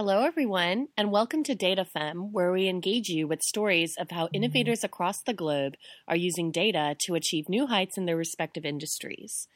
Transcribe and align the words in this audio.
Hello, 0.00 0.22
everyone, 0.22 0.86
and 0.96 1.10
welcome 1.10 1.42
to 1.42 1.56
DataFem, 1.56 2.30
where 2.30 2.52
we 2.52 2.68
engage 2.68 3.08
you 3.08 3.26
with 3.26 3.42
stories 3.42 3.96
of 3.98 4.12
how 4.12 4.28
innovators 4.32 4.84
across 4.84 5.20
the 5.20 5.34
globe 5.34 5.74
are 6.06 6.14
using 6.14 6.52
data 6.52 6.94
to 7.00 7.16
achieve 7.16 7.48
new 7.48 7.66
heights 7.66 7.98
in 7.98 8.06
their 8.06 8.16
respective 8.16 8.64
industries. 8.64 9.48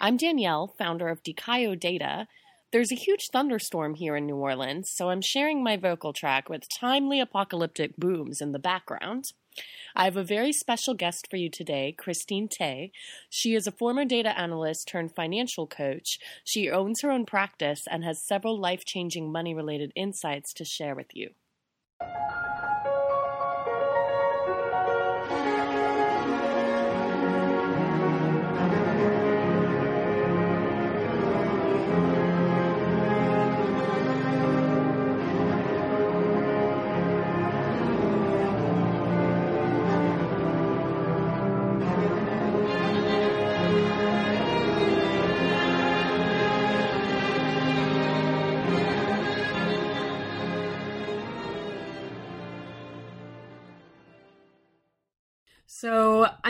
I'm 0.00 0.16
Danielle, 0.16 0.74
founder 0.78 1.08
of 1.08 1.22
Decayo 1.22 1.78
Data. 1.78 2.28
There's 2.72 2.90
a 2.90 2.94
huge 2.94 3.28
thunderstorm 3.30 3.92
here 3.92 4.16
in 4.16 4.24
New 4.24 4.36
Orleans, 4.36 4.90
so 4.90 5.10
I'm 5.10 5.20
sharing 5.20 5.62
my 5.62 5.76
vocal 5.76 6.14
track 6.14 6.48
with 6.48 6.74
timely 6.80 7.20
apocalyptic 7.20 7.94
booms 7.98 8.40
in 8.40 8.52
the 8.52 8.58
background. 8.58 9.26
I 9.94 10.04
have 10.04 10.16
a 10.16 10.24
very 10.24 10.52
special 10.52 10.94
guest 10.94 11.26
for 11.28 11.36
you 11.36 11.50
today, 11.50 11.94
Christine 11.96 12.48
Tay. 12.48 12.92
She 13.28 13.54
is 13.54 13.66
a 13.66 13.72
former 13.72 14.04
data 14.04 14.38
analyst 14.38 14.88
turned 14.88 15.14
financial 15.14 15.66
coach. 15.66 16.18
She 16.44 16.70
owns 16.70 17.00
her 17.02 17.10
own 17.10 17.26
practice 17.26 17.84
and 17.90 18.04
has 18.04 18.22
several 18.22 18.58
life 18.58 18.84
changing 18.84 19.32
money 19.32 19.54
related 19.54 19.92
insights 19.96 20.52
to 20.54 20.64
share 20.64 20.94
with 20.94 21.14
you. 21.14 21.30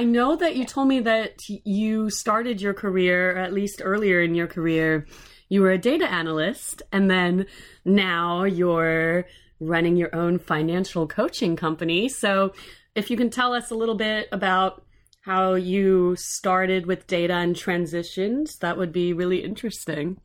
I 0.01 0.05
know 0.05 0.34
that 0.34 0.56
you 0.56 0.65
told 0.65 0.89
me 0.89 1.01
that 1.01 1.47
you 1.47 2.09
started 2.09 2.62
your 2.62 2.73
career, 2.73 3.37
at 3.37 3.53
least 3.53 3.83
earlier 3.84 4.23
in 4.23 4.34
your 4.34 4.47
career, 4.47 5.07
you 5.51 5.61
were 5.61 5.73
a 5.73 5.77
data 5.77 6.11
analyst, 6.11 6.83
and 6.91 7.11
then 7.11 7.45
now 7.84 8.45
you're 8.45 9.27
running 9.61 9.97
your 9.97 10.15
own 10.17 10.39
financial 10.39 11.07
coaching 11.07 11.55
company. 11.55 12.09
So 12.09 12.55
if 12.95 13.11
you 13.11 13.19
can 13.19 13.29
tell 13.29 13.53
us 13.53 13.70
a 13.70 13.75
little 13.75 13.95
bit 13.95 14.31
about 14.33 14.83
how 15.20 15.53
you 15.53 16.17
started 16.17 16.87
with 16.87 17.07
data 17.07 17.35
and 17.35 17.55
transitions, 17.55 18.57
that 18.61 18.79
would 18.79 18.92
be 18.92 19.12
really 19.12 19.45
interesting. 19.45 20.19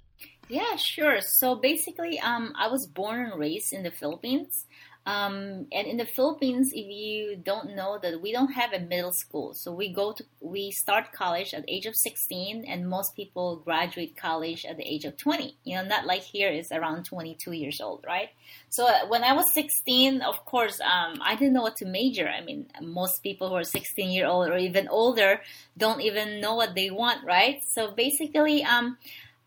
Yeah, 0.48 0.78
sure. 0.78 1.20
So 1.20 1.56
basically, 1.56 2.18
um, 2.22 2.54
I 2.58 2.70
was 2.70 2.88
born 2.88 3.30
and 3.30 3.38
raised 3.38 3.74
in 3.74 3.84
the 3.84 3.92
Philippines. 3.92 4.68
Um, 5.06 5.68
and 5.72 5.86
in 5.86 5.98
the 5.98 6.06
Philippines, 6.06 6.72
if 6.74 6.88
you 6.88 7.36
don't 7.36 7.76
know 7.76 8.00
that 8.02 8.22
we 8.22 8.32
don't 8.32 8.54
have 8.54 8.74
a 8.74 8.80
middle 8.80 9.14
school, 9.14 9.54
so 9.54 9.72
we 9.72 9.94
go 9.94 10.14
to 10.14 10.26
we 10.40 10.72
start 10.72 11.12
college 11.12 11.54
at 11.54 11.66
the 11.66 11.72
age 11.72 11.86
of 11.86 11.96
16, 11.96 12.66
and 12.66 12.90
most 12.90 13.16
people 13.16 13.58
graduate 13.58 14.18
college 14.18 14.66
at 14.66 14.78
the 14.78 14.84
age 14.84 15.06
of 15.06 15.16
20. 15.18 15.58
You 15.64 15.76
know, 15.76 15.84
not 15.84 16.08
like 16.08 16.24
here 16.24 16.50
is 16.50 16.72
around 16.72 17.06
22 17.06 17.52
years 17.52 17.80
old, 17.82 18.04
right? 18.08 18.30
So 18.70 18.88
uh, 18.88 19.06
when 19.08 19.24
I 19.24 19.34
was 19.34 19.54
16, 19.54 20.22
of 20.22 20.44
course, 20.46 20.80
um, 20.82 21.22
I 21.22 21.36
didn't 21.36 21.54
know 21.54 21.62
what 21.62 21.78
to 21.78 21.86
major. 21.86 22.28
I 22.28 22.42
mean, 22.42 22.66
most 22.82 23.22
people 23.22 23.50
who 23.50 23.56
are 23.56 23.64
16 23.64 24.10
year 24.10 24.26
old 24.26 24.50
or 24.50 24.58
even 24.58 24.88
older 24.88 25.42
don't 25.78 26.02
even 26.02 26.42
know 26.42 26.56
what 26.56 26.74
they 26.74 26.90
want, 26.90 27.24
right? 27.24 27.62
So 27.64 27.92
basically, 27.92 28.64
um, 28.64 28.98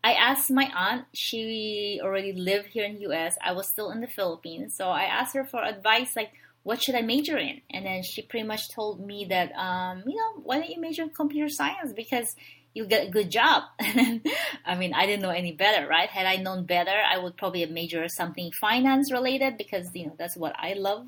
I 0.03 0.13
asked 0.13 0.49
my 0.49 0.71
aunt, 0.75 1.05
she 1.13 1.99
already 2.01 2.33
lived 2.33 2.67
here 2.67 2.85
in 2.85 2.95
the 2.95 3.11
US. 3.11 3.37
I 3.43 3.51
was 3.51 3.67
still 3.67 3.91
in 3.91 4.01
the 4.01 4.07
Philippines. 4.07 4.75
So 4.75 4.89
I 4.89 5.03
asked 5.03 5.35
her 5.35 5.45
for 5.45 5.63
advice 5.63 6.15
like 6.15 6.31
what 6.63 6.81
should 6.81 6.95
I 6.95 7.01
major 7.01 7.37
in? 7.37 7.61
And 7.71 7.85
then 7.85 8.03
she 8.03 8.21
pretty 8.21 8.45
much 8.45 8.69
told 8.69 8.99
me 8.99 9.25
that 9.29 9.51
um, 9.53 10.03
you 10.05 10.15
know, 10.15 10.41
why 10.43 10.59
don't 10.59 10.69
you 10.69 10.79
major 10.79 11.03
in 11.03 11.09
computer 11.09 11.49
science 11.49 11.93
because 11.93 12.35
you 12.73 12.85
get 12.85 13.07
a 13.07 13.11
good 13.11 13.29
job. 13.29 13.63
I 13.79 14.75
mean, 14.77 14.93
I 14.93 15.05
didn't 15.05 15.21
know 15.23 15.31
any 15.31 15.51
better, 15.53 15.87
right? 15.87 16.09
Had 16.09 16.25
I 16.25 16.35
known 16.35 16.65
better, 16.65 16.91
I 16.91 17.17
would 17.17 17.35
probably 17.37 17.61
have 17.61 17.71
majored 17.71 18.11
something 18.11 18.51
finance 18.59 19.11
related 19.11 19.57
because 19.57 19.89
you 19.93 20.07
know 20.07 20.15
that's 20.17 20.37
what 20.37 20.55
I 20.57 20.73
love. 20.73 21.07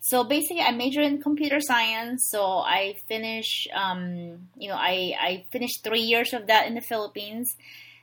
So 0.00 0.24
basically, 0.24 0.62
I 0.62 0.72
majored 0.72 1.04
in 1.04 1.22
computer 1.22 1.60
science. 1.60 2.28
So 2.28 2.44
I 2.44 2.96
finished, 3.06 3.68
um, 3.74 4.48
you 4.56 4.68
know, 4.68 4.76
I 4.76 5.14
I 5.20 5.44
finished 5.52 5.84
three 5.84 6.00
years 6.00 6.32
of 6.32 6.46
that 6.46 6.66
in 6.66 6.74
the 6.74 6.80
Philippines 6.80 7.54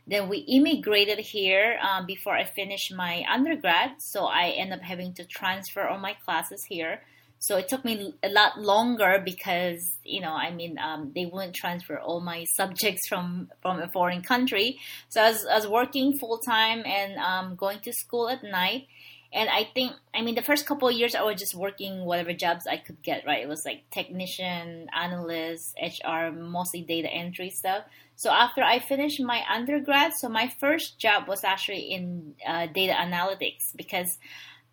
then 0.09 0.27
we 0.27 0.39
immigrated 0.39 1.19
here 1.19 1.77
um, 1.81 2.05
before 2.05 2.35
I 2.35 2.43
finished 2.43 2.93
my 2.95 3.23
undergrad, 3.31 3.91
so 3.99 4.25
I 4.25 4.55
ended 4.57 4.79
up 4.79 4.83
having 4.83 5.13
to 5.15 5.25
transfer 5.25 5.87
all 5.87 5.99
my 5.99 6.15
classes 6.25 6.65
here. 6.67 7.01
So 7.41 7.55
it 7.55 7.69
took 7.69 7.85
me 7.85 8.13
a 8.21 8.29
lot 8.29 8.59
longer 8.59 9.21
because 9.23 9.79
you 10.03 10.19
know 10.19 10.33
I 10.33 10.51
mean 10.51 10.77
um, 10.77 11.11
they 11.15 11.25
wouldn't 11.25 11.55
transfer 11.55 11.97
all 11.97 12.19
my 12.19 12.43
subjects 12.55 13.07
from 13.07 13.49
from 13.61 13.79
a 13.79 13.87
foreign 13.87 14.21
country. 14.21 14.79
So 15.07 15.21
I 15.21 15.29
was, 15.31 15.45
I 15.45 15.55
was 15.55 15.67
working 15.67 16.17
full 16.19 16.39
time 16.39 16.83
and 16.85 17.17
um, 17.17 17.55
going 17.55 17.79
to 17.81 17.93
school 17.93 18.29
at 18.29 18.43
night. 18.43 18.87
And 19.31 19.47
I 19.47 19.69
think, 19.75 19.93
I 20.13 20.21
mean, 20.21 20.33
the 20.33 20.41
first 20.41 20.65
couple 20.65 20.87
of 20.87 20.95
years 20.95 21.13
I 21.13 21.21
was 21.21 21.39
just 21.39 21.53
working 21.53 22.03
whatever 22.05 22.33
jobs 22.33 22.65
I 22.65 22.77
could 22.77 23.01
get, 23.03 23.25
right? 23.27 23.43
It 23.43 23.47
was 23.47 23.63
like 23.63 23.89
technician, 23.91 24.87
analyst, 24.93 25.77
HR, 25.79 26.31
mostly 26.31 26.81
data 26.81 27.09
entry 27.09 27.51
stuff. 27.51 27.83
So 28.15 28.31
after 28.31 28.63
I 28.63 28.79
finished 28.79 29.21
my 29.21 29.43
undergrad, 29.49 30.13
so 30.13 30.29
my 30.29 30.51
first 30.59 30.97
job 30.97 31.27
was 31.27 31.43
actually 31.43 31.91
in 31.91 32.35
uh, 32.45 32.67
data 32.73 32.93
analytics 32.93 33.75
because 33.75 34.17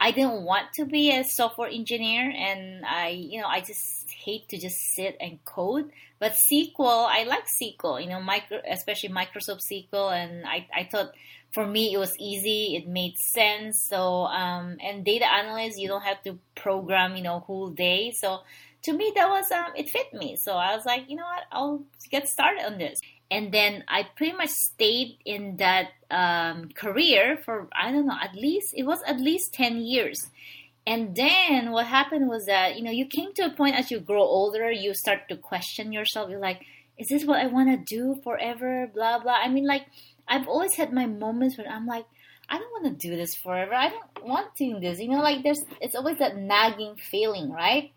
I 0.00 0.10
didn't 0.10 0.42
want 0.42 0.72
to 0.74 0.84
be 0.84 1.10
a 1.10 1.24
software 1.24 1.68
engineer 1.68 2.30
and 2.30 2.84
I, 2.84 3.08
you 3.08 3.40
know, 3.40 3.46
I 3.46 3.60
just 3.60 4.10
hate 4.10 4.48
to 4.50 4.58
just 4.58 4.76
sit 4.94 5.16
and 5.20 5.42
code. 5.44 5.90
But 6.18 6.32
SQL, 6.50 7.06
I 7.08 7.24
like 7.24 7.44
SQL, 7.62 8.02
you 8.02 8.08
know, 8.08 8.20
micro, 8.20 8.60
especially 8.70 9.10
Microsoft 9.10 9.60
SQL. 9.70 10.12
And 10.12 10.46
I, 10.46 10.66
I 10.74 10.88
thought 10.90 11.12
for 11.52 11.66
me 11.66 11.92
it 11.92 11.98
was 11.98 12.16
easy. 12.18 12.76
It 12.76 12.88
made 12.88 13.16
sense. 13.18 13.82
So 13.82 14.24
um, 14.26 14.76
and 14.80 15.04
data 15.04 15.26
analyst 15.26 15.78
you 15.78 15.88
don't 15.88 16.02
have 16.02 16.22
to 16.24 16.38
program 16.54 17.16
you 17.16 17.22
know 17.22 17.40
whole 17.40 17.70
day. 17.70 18.12
So 18.12 18.40
to 18.82 18.92
me 18.92 19.12
that 19.14 19.28
was 19.28 19.50
um, 19.50 19.72
it 19.76 19.90
fit 19.90 20.12
me. 20.12 20.36
So 20.36 20.52
i 20.52 20.74
was 20.76 20.84
like 20.84 21.08
you 21.08 21.16
know 21.16 21.24
what? 21.24 21.44
I'll 21.52 21.84
get 22.10 22.28
started 22.28 22.64
on 22.64 22.78
this. 22.78 23.00
And 23.30 23.50
then 23.52 23.84
i 23.88 24.06
pretty 24.16 24.36
much 24.36 24.50
stayed 24.50 25.18
in 25.24 25.56
that 25.56 25.88
um, 26.10 26.68
career 26.76 27.38
for 27.44 27.68
i 27.74 27.90
don't 27.90 28.06
know 28.06 28.18
at 28.22 28.36
least 28.36 28.72
it 28.76 28.84
was 28.84 29.00
at 29.06 29.20
least 29.20 29.54
10 29.54 29.78
years. 29.78 30.30
And 30.88 31.16
then 31.16 31.72
what 31.72 31.86
happened 31.86 32.28
was 32.28 32.46
that 32.46 32.76
you 32.76 32.82
know 32.82 32.92
you 32.92 33.06
came 33.06 33.32
to 33.34 33.46
a 33.46 33.50
point 33.50 33.74
as 33.76 33.90
you 33.90 33.98
grow 33.98 34.22
older 34.22 34.70
you 34.70 34.94
start 34.94 35.28
to 35.28 35.36
question 35.36 35.92
yourself. 35.92 36.30
You're 36.30 36.38
like 36.38 36.62
is 36.98 37.08
this 37.08 37.24
what 37.24 37.40
i 37.40 37.46
want 37.46 37.68
to 37.68 37.94
do 37.94 38.20
forever 38.22 38.90
blah 38.94 39.18
blah 39.18 39.36
i 39.42 39.48
mean 39.48 39.66
like 39.66 39.86
I've 40.28 40.48
always 40.48 40.74
had 40.74 40.92
my 40.92 41.06
moments 41.06 41.56
where 41.56 41.68
I'm 41.68 41.86
like, 41.86 42.06
I 42.48 42.58
don't 42.58 42.70
want 42.70 43.00
to 43.00 43.08
do 43.08 43.16
this 43.16 43.34
forever. 43.34 43.74
I 43.74 43.88
don't 43.88 44.24
want 44.24 44.54
to 44.56 44.74
do 44.74 44.80
this. 44.80 45.00
You 45.00 45.08
know, 45.08 45.20
like 45.20 45.42
there's 45.42 45.64
it's 45.80 45.94
always 45.94 46.18
that 46.18 46.36
nagging 46.36 46.96
feeling, 46.96 47.50
right? 47.50 47.92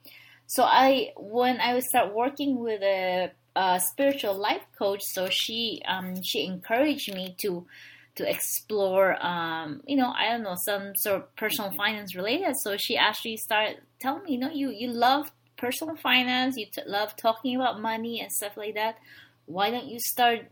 So 0.48 0.64
I 0.64 1.12
when 1.18 1.60
I 1.60 1.74
would 1.76 1.84
start 1.84 2.14
working 2.14 2.60
with 2.60 2.82
a, 2.82 3.32
a 3.56 3.80
spiritual 3.80 4.36
life 4.36 4.64
coach, 4.78 5.04
so 5.04 5.30
she 5.30 5.82
um 5.88 6.22
she 6.24 6.46
encouraged 6.46 7.14
me 7.14 7.36
to 7.40 7.68
to 8.16 8.30
explore 8.30 9.24
um 9.24 9.82
you 9.88 9.96
know 9.96 10.12
I 10.16 10.30
don't 10.30 10.44
know 10.44 10.56
some 10.56 10.96
sort 10.96 11.18
of 11.18 11.36
personal 11.36 11.72
finance 11.72 12.16
related. 12.16 12.56
So 12.58 12.76
she 12.78 12.98
actually 12.98 13.38
started 13.38 13.82
telling 14.00 14.24
me, 14.24 14.34
you 14.34 14.40
know, 14.40 14.52
you 14.52 14.72
you 14.72 14.92
love 14.92 15.32
personal 15.60 15.96
finance, 15.96 16.58
you 16.58 16.66
t- 16.66 16.82
love 16.88 17.16
talking 17.16 17.56
about 17.56 17.82
money 17.82 18.22
and 18.22 18.32
stuff 18.32 18.58
like 18.58 18.76
that. 18.76 18.98
Why 19.46 19.70
don't 19.72 19.88
you 19.88 20.00
start 20.00 20.48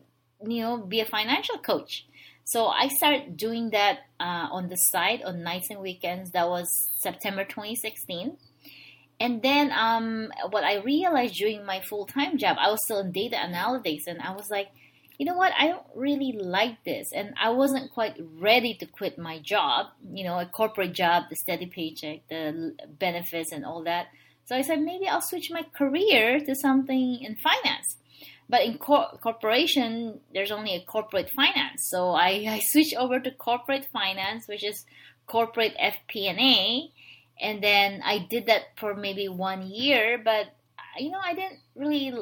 you 0.46 0.62
know, 0.62 0.78
be 0.78 1.00
a 1.00 1.06
financial 1.06 1.58
coach. 1.58 2.06
So 2.44 2.68
I 2.68 2.88
started 2.88 3.36
doing 3.36 3.72
that 3.72 4.00
uh, 4.20 4.48
on 4.52 4.70
the 4.70 4.78
side 4.78 5.22
on 5.24 5.44
nights 5.44 5.70
and 5.70 5.82
weekends. 5.82 6.32
That 6.32 6.48
was 6.48 6.70
September 7.00 7.44
2016. 7.44 8.38
And 9.20 9.42
then 9.42 9.72
um, 9.72 10.32
what 10.52 10.64
I 10.64 10.78
realized 10.78 11.36
during 11.36 11.66
my 11.66 11.82
full 11.82 12.06
time 12.06 12.38
job, 12.38 12.58
I 12.60 12.70
was 12.70 12.80
still 12.84 13.00
in 13.00 13.12
data 13.12 13.36
analytics, 13.36 14.06
and 14.06 14.22
I 14.22 14.32
was 14.32 14.50
like, 14.52 14.70
you 15.18 15.26
know 15.26 15.36
what, 15.36 15.52
I 15.58 15.70
don't 15.70 15.86
really 15.96 16.38
like 16.40 16.84
this. 16.84 17.12
And 17.12 17.34
I 17.42 17.50
wasn't 17.50 17.92
quite 17.92 18.16
ready 18.40 18.76
to 18.76 18.86
quit 18.86 19.18
my 19.18 19.40
job, 19.40 19.88
you 20.14 20.24
know, 20.24 20.40
a 20.40 20.46
corporate 20.46 20.94
job, 20.94 21.24
the 21.30 21.36
steady 21.36 21.66
paycheck, 21.66 22.28
the 22.30 22.76
benefits, 23.00 23.52
and 23.52 23.66
all 23.66 23.84
that. 23.86 24.08
So 24.48 24.56
I 24.56 24.62
said, 24.62 24.82
maybe 24.82 25.10
I'll 25.10 25.22
switch 25.22 25.52
my 25.52 25.64
career 25.76 26.40
to 26.40 26.56
something 26.56 27.20
in 27.22 27.36
finance. 27.36 27.98
But 28.48 28.62
in 28.64 28.78
cor- 28.78 29.18
corporation, 29.22 30.22
there's 30.34 30.52
only 30.52 30.74
a 30.74 30.86
corporate 30.86 31.30
finance. 31.32 31.90
So 31.90 32.12
I, 32.12 32.46
I 32.48 32.60
switched 32.64 32.96
over 32.96 33.20
to 33.20 33.32
corporate 33.32 33.88
finance, 33.92 34.48
which 34.48 34.64
is 34.64 34.86
corporate 35.26 35.76
FP&A. 35.78 36.90
And 37.42 37.62
then 37.62 38.02
I 38.06 38.20
did 38.30 38.46
that 38.46 38.78
for 38.78 38.96
maybe 38.96 39.28
one 39.28 39.70
year, 39.70 40.18
but 40.24 40.46
you 40.98 41.12
know, 41.12 41.20
I 41.22 41.34
didn't 41.34 41.60
really 41.76 42.14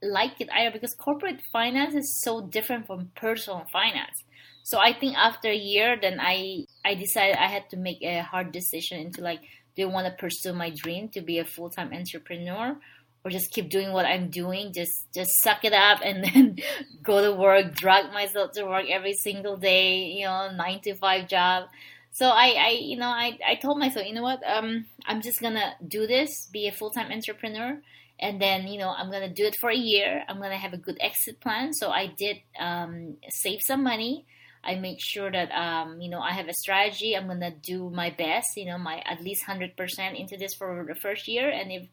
like 0.00 0.40
it 0.40 0.48
either 0.52 0.70
because 0.70 0.94
corporate 0.94 1.40
finance 1.52 1.96
is 1.96 2.20
so 2.22 2.40
different 2.40 2.86
from 2.86 3.10
personal 3.16 3.66
finance. 3.72 4.22
So 4.62 4.78
I 4.78 4.92
think 4.92 5.16
after 5.16 5.48
a 5.48 5.56
year, 5.56 5.98
then 6.00 6.18
I 6.20 6.66
I 6.84 6.94
decided 6.94 7.36
I 7.36 7.48
had 7.48 7.68
to 7.70 7.76
make 7.76 8.00
a 8.00 8.22
hard 8.22 8.52
decision 8.52 9.00
into 9.00 9.20
like, 9.20 9.40
do 9.76 9.88
I 9.88 9.92
want 9.92 10.06
to 10.06 10.12
pursue 10.12 10.52
my 10.52 10.70
dream 10.70 11.08
to 11.10 11.20
be 11.20 11.38
a 11.38 11.44
full 11.44 11.70
time 11.70 11.92
entrepreneur, 11.92 12.76
or 13.24 13.30
just 13.30 13.50
keep 13.52 13.70
doing 13.70 13.92
what 13.92 14.04
I'm 14.04 14.28
doing, 14.28 14.72
just 14.72 15.12
just 15.12 15.42
suck 15.42 15.64
it 15.64 15.72
up 15.72 16.00
and 16.04 16.24
then 16.34 16.58
go 17.02 17.22
to 17.22 17.32
work, 17.32 17.74
drag 17.74 18.12
myself 18.12 18.52
to 18.52 18.64
work 18.64 18.86
every 18.88 19.14
single 19.14 19.56
day, 19.56 20.04
you 20.04 20.24
know, 20.24 20.50
nine 20.54 20.80
to 20.82 20.94
five 20.94 21.28
job. 21.28 21.68
So 22.12 22.28
I, 22.28 22.54
I 22.58 22.68
you 22.80 22.96
know, 22.96 23.08
I, 23.08 23.38
I 23.46 23.54
told 23.56 23.78
myself, 23.78 24.06
you 24.06 24.14
know 24.14 24.22
what, 24.22 24.40
um, 24.46 24.86
I'm 25.06 25.20
just 25.20 25.40
gonna 25.40 25.74
do 25.86 26.06
this, 26.06 26.48
be 26.52 26.68
a 26.68 26.72
full 26.72 26.90
time 26.90 27.10
entrepreneur, 27.10 27.80
and 28.20 28.40
then 28.40 28.68
you 28.68 28.78
know 28.78 28.90
I'm 28.90 29.10
gonna 29.10 29.32
do 29.32 29.44
it 29.44 29.56
for 29.60 29.70
a 29.70 29.76
year. 29.76 30.24
I'm 30.28 30.40
gonna 30.40 30.58
have 30.58 30.72
a 30.72 30.78
good 30.78 30.98
exit 31.00 31.40
plan. 31.40 31.72
So 31.72 31.90
I 31.90 32.06
did 32.06 32.38
um, 32.60 33.16
save 33.30 33.60
some 33.66 33.82
money. 33.82 34.26
I 34.64 34.76
make 34.76 34.98
sure 35.00 35.30
that 35.30 35.50
um, 35.52 36.00
you 36.00 36.10
know 36.10 36.20
I 36.20 36.32
have 36.32 36.48
a 36.48 36.54
strategy. 36.54 37.16
I'm 37.16 37.26
gonna 37.26 37.54
do 37.54 37.90
my 37.90 38.10
best, 38.10 38.48
you 38.56 38.66
know, 38.66 38.78
my 38.78 39.02
at 39.04 39.22
least 39.22 39.44
hundred 39.44 39.76
percent 39.76 40.16
into 40.16 40.36
this 40.36 40.54
for 40.54 40.84
the 40.86 40.94
first 40.94 41.28
year, 41.28 41.48
and 41.48 41.70
if 41.70 41.88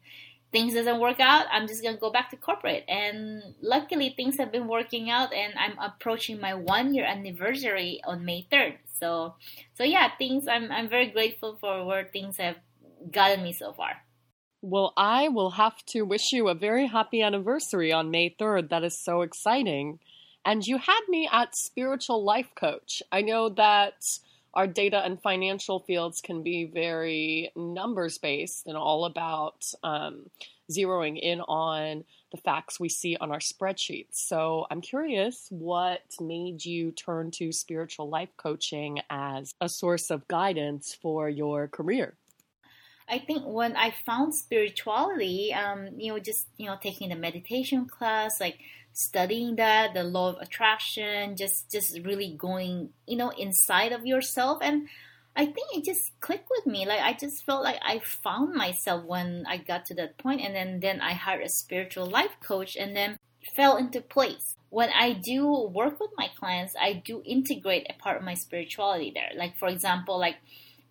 things 0.52 0.74
doesn't 0.74 1.00
work 1.00 1.18
out, 1.18 1.46
I'm 1.50 1.66
just 1.66 1.82
gonna 1.82 1.96
go 1.96 2.10
back 2.10 2.30
to 2.30 2.36
corporate. 2.36 2.84
And 2.88 3.42
luckily, 3.60 4.14
things 4.16 4.36
have 4.38 4.52
been 4.52 4.68
working 4.68 5.10
out, 5.10 5.32
and 5.32 5.54
I'm 5.58 5.78
approaching 5.78 6.40
my 6.40 6.54
one 6.54 6.94
year 6.94 7.04
anniversary 7.04 8.00
on 8.04 8.24
May 8.24 8.46
3rd. 8.52 8.76
So, 9.00 9.34
so 9.74 9.82
yeah, 9.84 10.10
things. 10.16 10.46
I'm 10.46 10.70
I'm 10.70 10.88
very 10.88 11.10
grateful 11.10 11.56
for 11.60 11.84
where 11.84 12.04
things 12.04 12.36
have 12.36 12.56
gotten 13.10 13.42
me 13.42 13.52
so 13.52 13.72
far. 13.72 14.02
Well, 14.60 14.92
I 14.96 15.28
will 15.28 15.50
have 15.50 15.84
to 15.86 16.02
wish 16.02 16.30
you 16.32 16.48
a 16.48 16.54
very 16.54 16.86
happy 16.86 17.20
anniversary 17.20 17.92
on 17.92 18.12
May 18.12 18.30
3rd. 18.38 18.68
That 18.68 18.84
is 18.84 19.02
so 19.02 19.22
exciting. 19.22 19.98
And 20.44 20.66
you 20.66 20.78
had 20.78 21.00
me 21.08 21.28
at 21.30 21.56
spiritual 21.56 22.24
life 22.24 22.50
coach. 22.54 23.02
I 23.12 23.22
know 23.22 23.48
that 23.50 24.18
our 24.54 24.66
data 24.66 25.02
and 25.04 25.20
financial 25.20 25.80
fields 25.80 26.20
can 26.20 26.42
be 26.42 26.64
very 26.64 27.50
numbers 27.56 28.18
based 28.18 28.66
and 28.66 28.76
all 28.76 29.04
about 29.06 29.64
um, 29.82 30.26
zeroing 30.70 31.18
in 31.18 31.40
on 31.42 32.04
the 32.32 32.38
facts 32.38 32.80
we 32.80 32.88
see 32.88 33.16
on 33.16 33.30
our 33.30 33.38
spreadsheets. 33.38 34.14
So 34.14 34.66
I'm 34.70 34.80
curious 34.80 35.46
what 35.50 36.02
made 36.20 36.64
you 36.64 36.92
turn 36.92 37.30
to 37.32 37.52
spiritual 37.52 38.08
life 38.08 38.30
coaching 38.36 39.00
as 39.10 39.54
a 39.60 39.68
source 39.68 40.10
of 40.10 40.26
guidance 40.28 40.96
for 41.00 41.28
your 41.28 41.68
career? 41.68 42.14
I 43.12 43.18
think 43.18 43.44
when 43.44 43.76
I 43.76 43.94
found 44.06 44.34
spirituality, 44.34 45.52
um, 45.52 46.00
you 46.00 46.12
know, 46.12 46.18
just 46.18 46.46
you 46.56 46.66
know, 46.66 46.78
taking 46.82 47.10
the 47.10 47.14
meditation 47.14 47.86
class, 47.86 48.40
like 48.40 48.58
studying 48.92 49.56
that 49.56 49.94
the 49.94 50.04
law 50.04 50.30
of 50.30 50.36
attraction 50.40 51.36
just 51.36 51.70
just 51.70 51.98
really 52.04 52.34
going 52.36 52.90
you 53.06 53.16
know 53.16 53.30
inside 53.30 53.92
of 53.92 54.06
yourself. 54.06 54.58
And 54.62 54.88
i 55.34 55.46
think 55.46 55.68
it 55.74 55.84
just 55.84 56.12
clicked 56.20 56.48
with 56.50 56.66
me. 56.66 56.86
Like 56.86 57.00
i 57.00 57.12
just 57.12 57.44
felt 57.44 57.64
like 57.64 57.78
i 57.82 58.00
found 58.00 58.54
myself 58.54 59.04
when 59.04 59.44
i 59.48 59.56
got 59.56 59.86
to 59.86 59.94
that 59.94 60.18
point 60.18 60.42
and 60.42 60.54
then 60.54 60.80
then 60.80 61.00
i 61.00 61.12
hired 61.12 61.44
a 61.44 61.48
spiritual 61.48 62.06
life 62.06 62.36
coach 62.42 62.76
and 62.76 62.94
then 62.94 63.16
fell 63.56 63.76
into 63.76 64.00
place. 64.00 64.54
When 64.70 64.90
i 64.90 65.12
do 65.12 65.46
work 65.72 65.98
with 66.00 66.10
my 66.16 66.28
clients 66.38 66.74
i 66.80 66.92
do 66.92 67.22
integrate 67.24 67.86
a 67.88 68.00
part 68.02 68.18
of 68.18 68.24
my 68.24 68.34
spirituality 68.34 69.12
there. 69.14 69.30
Like 69.36 69.56
for 69.56 69.68
example 69.68 70.18
like 70.18 70.36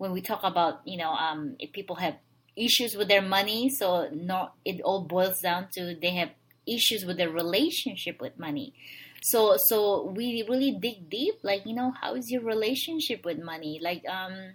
when 0.02 0.10
we 0.10 0.20
talk 0.20 0.40
about 0.42 0.80
you 0.84 0.98
know 0.98 1.12
um, 1.12 1.54
if 1.60 1.72
people 1.72 1.96
have 1.96 2.16
issues 2.56 2.94
with 2.96 3.08
their 3.08 3.22
money 3.22 3.70
so 3.70 4.08
no 4.12 4.50
it 4.64 4.80
all 4.82 5.04
boils 5.04 5.38
down 5.40 5.68
to 5.72 5.96
they 6.02 6.10
have 6.10 6.30
issues 6.66 7.04
with 7.04 7.16
their 7.16 7.30
relationship 7.30 8.20
with 8.20 8.38
money. 8.38 8.74
So 9.22 9.56
so 9.68 10.12
we 10.16 10.44
really 10.48 10.72
dig 10.72 11.08
deep 11.08 11.34
like 11.42 11.62
you 11.64 11.74
know 11.74 11.92
how 12.00 12.14
is 12.14 12.30
your 12.30 12.42
relationship 12.42 13.24
with 13.24 13.38
money? 13.38 13.78
Like 13.80 14.02
um 14.08 14.54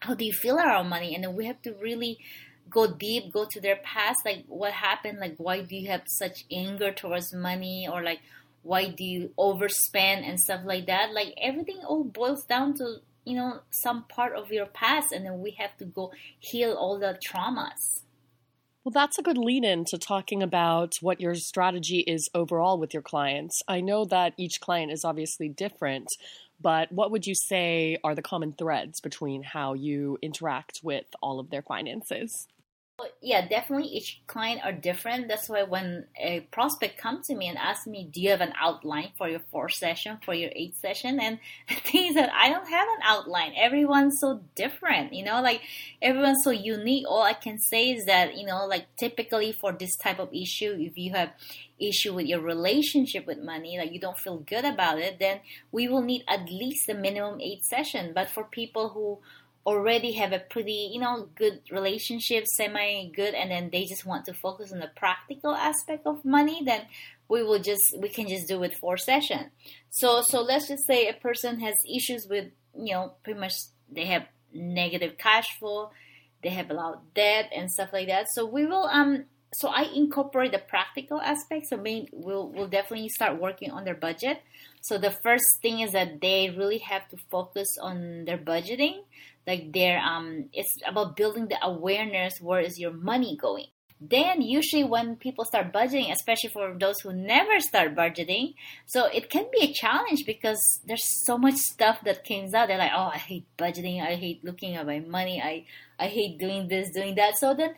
how 0.00 0.14
do 0.14 0.24
you 0.24 0.32
feel 0.32 0.58
around 0.58 0.88
money? 0.88 1.14
And 1.14 1.24
then 1.24 1.34
we 1.34 1.46
have 1.46 1.62
to 1.62 1.72
really 1.80 2.18
go 2.68 2.86
deep 2.86 3.32
go 3.32 3.46
to 3.50 3.60
their 3.60 3.76
past 3.76 4.20
like 4.24 4.44
what 4.48 4.72
happened? 4.72 5.18
Like 5.18 5.36
why 5.38 5.62
do 5.62 5.76
you 5.76 5.88
have 5.88 6.02
such 6.06 6.44
anger 6.52 6.92
towards 6.92 7.32
money? 7.32 7.88
Or 7.90 8.02
like 8.02 8.20
why 8.62 8.88
do 8.88 9.04
you 9.04 9.30
overspend 9.38 10.28
and 10.28 10.38
stuff 10.38 10.60
like 10.64 10.86
that? 10.86 11.12
Like 11.12 11.34
everything 11.40 11.80
all 11.86 12.04
boils 12.04 12.44
down 12.44 12.74
to 12.78 13.00
you 13.24 13.36
know 13.36 13.60
some 13.70 14.04
part 14.04 14.34
of 14.34 14.52
your 14.52 14.66
past 14.66 15.12
and 15.12 15.24
then 15.24 15.40
we 15.40 15.52
have 15.52 15.76
to 15.76 15.84
go 15.84 16.12
heal 16.38 16.72
all 16.72 16.98
the 16.98 17.18
traumas 17.24 18.02
well, 18.84 18.92
that's 18.92 19.18
a 19.18 19.22
good 19.22 19.38
lead 19.38 19.64
in 19.64 19.86
to 19.86 19.96
talking 19.96 20.42
about 20.42 20.96
what 21.00 21.18
your 21.18 21.34
strategy 21.36 22.00
is 22.00 22.28
overall 22.34 22.78
with 22.78 22.92
your 22.92 23.02
clients. 23.02 23.62
I 23.66 23.80
know 23.80 24.04
that 24.04 24.34
each 24.36 24.60
client 24.60 24.92
is 24.92 25.06
obviously 25.06 25.48
different, 25.48 26.06
but 26.60 26.92
what 26.92 27.10
would 27.10 27.26
you 27.26 27.34
say 27.34 27.96
are 28.04 28.14
the 28.14 28.20
common 28.20 28.52
threads 28.52 29.00
between 29.00 29.42
how 29.42 29.72
you 29.72 30.18
interact 30.20 30.80
with 30.82 31.06
all 31.22 31.40
of 31.40 31.48
their 31.48 31.62
finances? 31.62 32.46
Yeah, 33.20 33.48
definitely 33.48 33.88
each 33.88 34.20
client 34.28 34.60
are 34.62 34.72
different. 34.72 35.26
That's 35.26 35.48
why 35.48 35.64
when 35.64 36.06
a 36.16 36.40
prospect 36.52 36.96
comes 36.96 37.26
to 37.26 37.34
me 37.34 37.48
and 37.48 37.58
asks 37.58 37.88
me, 37.88 38.08
do 38.12 38.20
you 38.20 38.30
have 38.30 38.40
an 38.40 38.52
outline 38.60 39.10
for 39.18 39.28
your 39.28 39.40
four 39.50 39.68
session, 39.68 40.18
for 40.24 40.32
your 40.32 40.50
eight 40.54 40.76
session? 40.76 41.18
And 41.18 41.40
the 41.68 41.74
thing 41.74 42.06
is 42.06 42.14
that 42.14 42.30
I 42.32 42.50
don't 42.50 42.68
have 42.68 42.86
an 42.88 43.02
outline. 43.02 43.52
Everyone's 43.56 44.20
so 44.20 44.42
different, 44.54 45.12
you 45.12 45.24
know, 45.24 45.42
like 45.42 45.60
everyone's 46.00 46.44
so 46.44 46.50
unique. 46.50 47.06
All 47.08 47.22
I 47.22 47.32
can 47.32 47.58
say 47.58 47.90
is 47.90 48.04
that, 48.04 48.36
you 48.36 48.46
know, 48.46 48.66
like 48.66 48.86
typically 48.96 49.50
for 49.50 49.72
this 49.72 49.96
type 49.96 50.20
of 50.20 50.32
issue, 50.32 50.76
if 50.78 50.96
you 50.96 51.12
have 51.14 51.32
issue 51.80 52.14
with 52.14 52.26
your 52.26 52.40
relationship 52.40 53.26
with 53.26 53.38
money, 53.38 53.76
like 53.76 53.92
you 53.92 53.98
don't 53.98 54.18
feel 54.18 54.38
good 54.38 54.64
about 54.64 55.00
it, 55.00 55.18
then 55.18 55.40
we 55.72 55.88
will 55.88 56.02
need 56.02 56.22
at 56.28 56.48
least 56.48 56.88
a 56.88 56.94
minimum 56.94 57.40
eight 57.40 57.64
session. 57.64 58.12
But 58.14 58.30
for 58.30 58.44
people 58.44 58.90
who 58.90 59.18
already 59.66 60.12
have 60.12 60.32
a 60.32 60.38
pretty 60.38 60.90
you 60.92 61.00
know 61.00 61.28
good 61.34 61.60
relationship 61.70 62.46
semi 62.46 63.10
good 63.14 63.34
and 63.34 63.50
then 63.50 63.70
they 63.70 63.84
just 63.84 64.04
want 64.04 64.24
to 64.26 64.34
focus 64.34 64.72
on 64.72 64.78
the 64.78 64.90
practical 64.94 65.54
aspect 65.54 66.06
of 66.06 66.24
money 66.24 66.62
then 66.64 66.82
we 67.28 67.42
will 67.42 67.58
just 67.58 67.98
we 67.98 68.08
can 68.08 68.28
just 68.28 68.46
do 68.46 68.62
it 68.62 68.76
four 68.76 68.96
session 68.96 69.50
so 69.90 70.20
so 70.20 70.42
let's 70.42 70.68
just 70.68 70.86
say 70.86 71.08
a 71.08 71.14
person 71.14 71.60
has 71.60 71.74
issues 71.88 72.26
with 72.28 72.46
you 72.76 72.92
know 72.92 73.12
pretty 73.22 73.40
much 73.40 73.54
they 73.90 74.04
have 74.04 74.26
negative 74.52 75.16
cash 75.16 75.58
flow 75.58 75.90
they 76.42 76.50
have 76.50 76.70
a 76.70 76.74
lot 76.74 76.94
of 76.94 77.14
debt 77.14 77.50
and 77.56 77.70
stuff 77.70 77.88
like 77.92 78.08
that 78.08 78.28
so 78.28 78.44
we 78.44 78.66
will 78.66 78.84
um 78.84 79.24
so 79.54 79.68
I 79.68 79.82
incorporate 79.94 80.50
the 80.52 80.58
practical 80.58 81.20
aspects. 81.20 81.70
So 81.70 81.76
we 81.76 82.08
we'll, 82.12 82.48
we'll 82.48 82.66
definitely 82.66 83.08
start 83.08 83.40
working 83.40 83.70
on 83.70 83.84
their 83.84 83.94
budget. 83.94 84.42
So 84.80 84.98
the 84.98 85.12
first 85.12 85.44
thing 85.62 85.80
is 85.80 85.92
that 85.92 86.20
they 86.20 86.50
really 86.50 86.78
have 86.78 87.08
to 87.10 87.16
focus 87.30 87.68
on 87.80 88.24
their 88.24 88.36
budgeting 88.36 89.04
like 89.46 89.72
there 89.72 89.98
um 90.00 90.48
it's 90.52 90.78
about 90.86 91.16
building 91.16 91.48
the 91.48 91.58
awareness 91.62 92.40
where 92.40 92.60
is 92.60 92.78
your 92.78 92.92
money 92.92 93.36
going. 93.40 93.66
Then 94.00 94.42
usually 94.42 94.84
when 94.84 95.16
people 95.16 95.44
start 95.44 95.72
budgeting 95.72 96.12
especially 96.12 96.50
for 96.50 96.76
those 96.78 97.00
who 97.00 97.12
never 97.12 97.60
start 97.60 97.94
budgeting 97.94 98.54
so 98.86 99.06
it 99.06 99.30
can 99.30 99.46
be 99.52 99.66
a 99.66 99.72
challenge 99.72 100.26
because 100.26 100.80
there's 100.86 101.24
so 101.24 101.38
much 101.38 101.54
stuff 101.54 102.00
that 102.04 102.26
comes 102.26 102.54
out. 102.54 102.68
They're 102.68 102.78
like 102.78 102.92
oh 102.94 103.10
i 103.12 103.18
hate 103.18 103.46
budgeting. 103.58 104.02
I 104.02 104.14
hate 104.14 104.44
looking 104.44 104.76
at 104.76 104.86
my 104.86 105.00
money. 105.00 105.40
I 105.42 105.64
i 105.98 106.08
hate 106.08 106.38
doing 106.38 106.68
this 106.68 106.90
doing 106.90 107.14
that. 107.16 107.38
So 107.38 107.54
then 107.54 107.74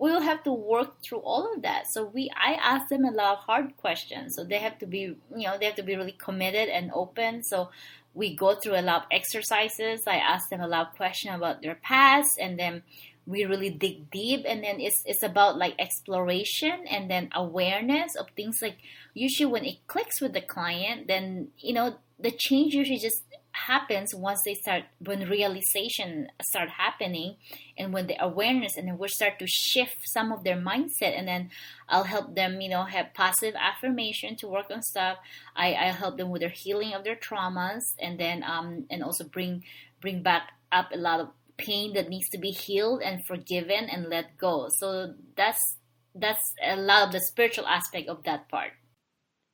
we 0.00 0.10
will 0.10 0.22
have 0.22 0.42
to 0.44 0.52
work 0.52 1.02
through 1.02 1.18
all 1.18 1.52
of 1.54 1.62
that. 1.62 1.84
So 1.92 2.06
we 2.06 2.30
i 2.34 2.54
ask 2.54 2.88
them 2.88 3.04
a 3.04 3.10
lot 3.10 3.38
of 3.38 3.44
hard 3.44 3.76
questions. 3.76 4.34
So 4.34 4.44
they 4.44 4.58
have 4.58 4.78
to 4.78 4.86
be 4.86 5.00
you 5.36 5.46
know 5.46 5.58
they 5.58 5.66
have 5.66 5.76
to 5.76 5.82
be 5.82 5.94
really 5.94 6.16
committed 6.26 6.68
and 6.70 6.90
open. 6.94 7.44
So 7.44 7.70
we 8.14 8.34
go 8.34 8.54
through 8.54 8.78
a 8.78 8.82
lot 8.82 9.02
of 9.02 9.08
exercises. 9.10 10.02
I 10.06 10.16
ask 10.16 10.48
them 10.48 10.60
a 10.60 10.68
lot 10.68 10.88
of 10.88 10.96
questions 10.96 11.36
about 11.36 11.62
their 11.62 11.76
past, 11.76 12.38
and 12.40 12.58
then 12.58 12.82
we 13.26 13.44
really 13.44 13.70
dig 13.70 14.10
deep. 14.10 14.44
And 14.46 14.64
then 14.64 14.80
it's 14.80 15.02
it's 15.06 15.22
about 15.22 15.58
like 15.58 15.74
exploration 15.78 16.86
and 16.90 17.10
then 17.10 17.30
awareness 17.34 18.16
of 18.16 18.26
things. 18.36 18.60
Like 18.60 18.78
usually 19.14 19.50
when 19.50 19.64
it 19.64 19.86
clicks 19.86 20.20
with 20.20 20.32
the 20.32 20.40
client, 20.40 21.06
then 21.06 21.48
you 21.58 21.72
know 21.72 21.96
the 22.18 22.30
change 22.30 22.74
usually 22.74 22.98
just 22.98 23.22
happens 23.66 24.14
once 24.14 24.42
they 24.44 24.54
start 24.54 24.84
when 24.98 25.28
realization 25.28 26.28
start 26.42 26.68
happening 26.68 27.36
and 27.76 27.92
when 27.92 28.06
the 28.06 28.16
awareness 28.22 28.76
and 28.76 28.88
then 28.88 28.98
we 28.98 29.08
start 29.08 29.38
to 29.38 29.46
shift 29.46 30.08
some 30.08 30.32
of 30.32 30.44
their 30.44 30.56
mindset 30.56 31.18
and 31.18 31.26
then 31.28 31.50
i'll 31.88 32.04
help 32.04 32.34
them 32.34 32.60
you 32.60 32.68
know 32.68 32.84
have 32.84 33.12
positive 33.14 33.54
affirmation 33.58 34.36
to 34.36 34.46
work 34.48 34.66
on 34.70 34.82
stuff. 34.82 35.18
I 35.54 35.68
i 35.74 35.86
help 36.02 36.16
them 36.16 36.30
with 36.30 36.40
their 36.40 36.56
healing 36.64 36.94
of 36.94 37.04
their 37.04 37.16
traumas 37.16 37.94
and 37.98 38.18
then 38.18 38.42
um 38.42 38.86
and 38.90 39.02
also 39.02 39.24
bring 39.24 39.64
bring 40.00 40.22
back 40.22 40.50
up 40.72 40.88
a 40.92 40.96
lot 40.96 41.20
of 41.20 41.28
pain 41.60 41.92
that 41.94 42.08
needs 42.08 42.28
to 42.30 42.38
be 42.38 42.50
healed 42.50 43.02
and 43.02 43.24
forgiven 43.24 43.88
and 43.90 44.08
let 44.08 44.36
go. 44.38 44.68
So 44.78 45.14
that's 45.36 45.76
that's 46.14 46.54
a 46.62 46.76
lot 46.76 47.06
of 47.06 47.12
the 47.12 47.20
spiritual 47.20 47.66
aspect 47.66 48.08
of 48.08 48.24
that 48.24 48.48
part 48.48 48.72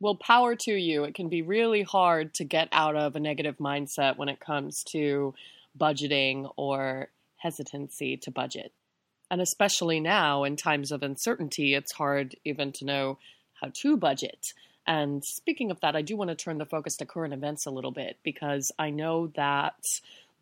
well, 0.00 0.14
power 0.14 0.54
to 0.54 0.72
you. 0.72 1.04
It 1.04 1.14
can 1.14 1.28
be 1.28 1.42
really 1.42 1.82
hard 1.82 2.34
to 2.34 2.44
get 2.44 2.68
out 2.72 2.96
of 2.96 3.16
a 3.16 3.20
negative 3.20 3.56
mindset 3.58 4.16
when 4.16 4.28
it 4.28 4.40
comes 4.40 4.82
to 4.90 5.34
budgeting 5.78 6.50
or 6.56 7.08
hesitancy 7.38 8.16
to 8.18 8.30
budget. 8.30 8.72
And 9.30 9.40
especially 9.40 10.00
now 10.00 10.44
in 10.44 10.56
times 10.56 10.92
of 10.92 11.02
uncertainty, 11.02 11.74
it's 11.74 11.92
hard 11.92 12.36
even 12.44 12.72
to 12.72 12.84
know 12.84 13.18
how 13.54 13.70
to 13.82 13.96
budget. 13.96 14.52
And 14.86 15.24
speaking 15.24 15.70
of 15.70 15.80
that, 15.80 15.96
I 15.96 16.02
do 16.02 16.16
want 16.16 16.30
to 16.30 16.36
turn 16.36 16.58
the 16.58 16.66
focus 16.66 16.96
to 16.98 17.06
current 17.06 17.34
events 17.34 17.66
a 17.66 17.70
little 17.70 17.90
bit 17.90 18.18
because 18.22 18.70
I 18.78 18.90
know 18.90 19.28
that 19.34 19.74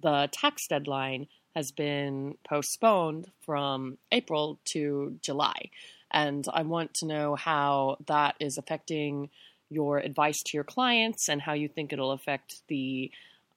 the 0.02 0.28
tax 0.32 0.66
deadline 0.68 1.28
has 1.54 1.70
been 1.72 2.36
postponed 2.46 3.30
from 3.40 3.96
April 4.12 4.58
to 4.66 5.16
July. 5.22 5.70
And 6.10 6.46
I 6.52 6.62
want 6.62 6.94
to 6.94 7.06
know 7.06 7.34
how 7.34 7.98
that 8.06 8.36
is 8.40 8.58
affecting 8.58 9.30
your 9.70 9.98
advice 9.98 10.42
to 10.42 10.56
your 10.56 10.64
clients 10.64 11.28
and 11.28 11.40
how 11.42 11.52
you 11.52 11.68
think 11.68 11.92
it'll 11.92 12.12
affect 12.12 12.62
the 12.68 13.10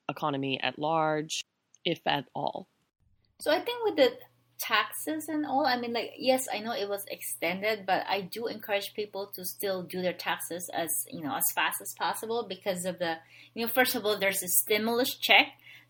economy 0.09 0.59
at 0.61 0.79
large, 0.79 1.43
if 1.85 1.99
at 2.05 2.25
all. 2.33 2.67
So 3.39 3.51
I 3.51 3.59
think 3.59 3.85
with 3.85 3.97
the 3.97 4.13
taxes 4.59 5.27
and 5.27 5.45
all, 5.45 5.65
I 5.65 5.79
mean, 5.79 5.93
like, 5.93 6.13
yes, 6.17 6.47
I 6.51 6.59
know 6.59 6.71
it 6.71 6.89
was 6.89 7.05
extended, 7.09 7.85
but 7.85 8.03
I 8.07 8.21
do 8.21 8.47
encourage 8.47 8.93
people 8.95 9.31
to 9.35 9.45
still 9.45 9.83
do 9.83 10.01
their 10.01 10.13
taxes 10.13 10.69
as, 10.73 10.89
you 11.11 11.21
know, 11.21 11.35
as 11.35 11.45
fast 11.53 11.77
as 11.81 11.93
possible 11.97 12.45
because 12.49 12.85
of 12.85 12.97
the, 12.97 13.15
you 13.53 13.65
know, 13.65 13.71
first 13.71 13.95
of 13.95 14.05
all, 14.05 14.17
there's 14.17 14.41
a 14.41 14.47
stimulus 14.47 15.15
check 15.15 15.47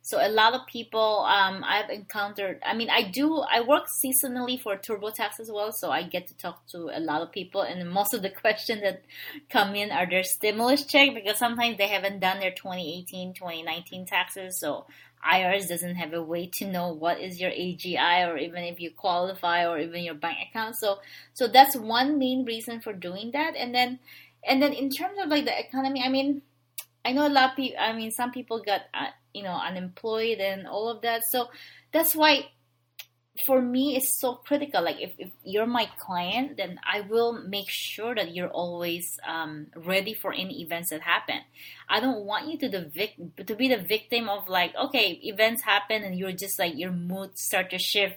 so 0.08 0.26
a 0.26 0.30
lot 0.30 0.54
of 0.54 0.66
people 0.68 1.26
um, 1.28 1.66
I've 1.68 1.90
encountered. 1.90 2.62
I 2.66 2.74
mean, 2.74 2.90
I 2.90 3.02
do. 3.02 3.40
I 3.40 3.60
work 3.60 3.88
seasonally 4.02 4.58
for 4.58 4.78
TurboTax 4.78 5.42
as 5.42 5.52
well, 5.52 5.74
so 5.74 5.92
I 5.92 6.04
get 6.04 6.28
to 6.28 6.38
talk 6.38 6.66
to 6.68 6.90
a 6.96 7.02
lot 7.02 7.22
of 7.22 7.34
people. 7.34 7.60
And 7.64 7.92
most 7.92 8.14
of 8.14 8.22
the 8.22 8.30
questions 8.44 8.84
that 8.84 9.04
come 9.50 9.76
in 9.76 9.92
are 9.92 10.10
their 10.10 10.24
stimulus 10.24 10.86
check 10.86 11.14
because 11.14 11.38
sometimes 11.38 11.78
they 11.78 11.90
haven't 11.90 12.22
done 12.22 12.40
their 12.40 12.52
2018, 12.52 13.34
2019 13.34 14.06
taxes. 14.06 14.62
So 14.62 14.86
IRS 15.30 15.68
doesn't 15.68 15.96
have 15.96 16.14
a 16.14 16.24
way 16.24 16.50
to 16.54 16.72
know 16.72 16.94
what 16.94 17.20
is 17.20 17.42
your 17.42 17.52
AGI 17.52 18.30
or 18.30 18.38
even 18.38 18.64
if 18.64 18.80
you 18.80 18.92
qualify 18.92 19.68
or 19.68 19.78
even 19.78 20.06
your 20.06 20.16
bank 20.16 20.38
account. 20.50 20.78
So 20.78 21.00
so 21.34 21.50
that's 21.50 21.76
one 21.76 22.18
main 22.18 22.46
reason 22.46 22.80
for 22.80 22.94
doing 22.94 23.32
that. 23.32 23.58
And 23.58 23.76
then 23.76 24.00
and 24.48 24.62
then 24.62 24.72
in 24.72 24.90
terms 24.90 25.18
of 25.22 25.28
like 25.28 25.44
the 25.44 25.60
economy, 25.60 26.02
I 26.02 26.08
mean, 26.08 26.44
I 27.04 27.12
know 27.12 27.28
a 27.28 27.30
lot 27.30 27.50
of 27.50 27.56
people. 27.58 27.78
I 27.78 27.92
mean, 27.92 28.12
some 28.12 28.32
people 28.32 28.62
got 28.62 28.84
uh, 28.94 29.08
you 29.38 29.44
know 29.44 29.54
unemployed 29.56 30.40
and 30.40 30.68
all 30.68 30.90
of 30.90 31.02
that. 31.02 31.24
So 31.30 31.48
that's 31.92 32.16
why 32.16 32.48
for 33.46 33.62
me 33.62 33.96
it's 33.96 34.20
so 34.20 34.34
critical. 34.34 34.84
Like 34.84 35.00
if, 35.00 35.14
if 35.18 35.30
you're 35.44 35.68
my 35.68 35.88
client 36.00 36.58
then 36.58 36.80
i 36.84 37.02
will 37.02 37.34
make 37.34 37.70
sure 37.70 38.16
that 38.16 38.34
you're 38.34 38.50
always 38.50 39.20
um, 39.28 39.68
ready 39.76 40.14
for 40.14 40.34
any 40.34 40.62
events 40.62 40.90
that 40.90 41.02
happen. 41.02 41.42
I 41.88 42.00
don't 42.00 42.26
want 42.26 42.48
you 42.48 42.58
to 42.60 42.70
the 42.70 42.82
vic- 42.86 43.46
to 43.46 43.56
be 43.56 43.68
the 43.68 43.78
victim 43.78 44.30
of 44.30 44.50
like 44.50 44.76
okay 44.76 45.20
events 45.24 45.62
happen 45.62 46.04
and 46.04 46.18
you're 46.18 46.32
just 46.32 46.58
like 46.60 46.78
your 46.78 46.92
mood 46.92 47.38
start 47.38 47.70
to 47.72 47.78
shift 47.78 48.16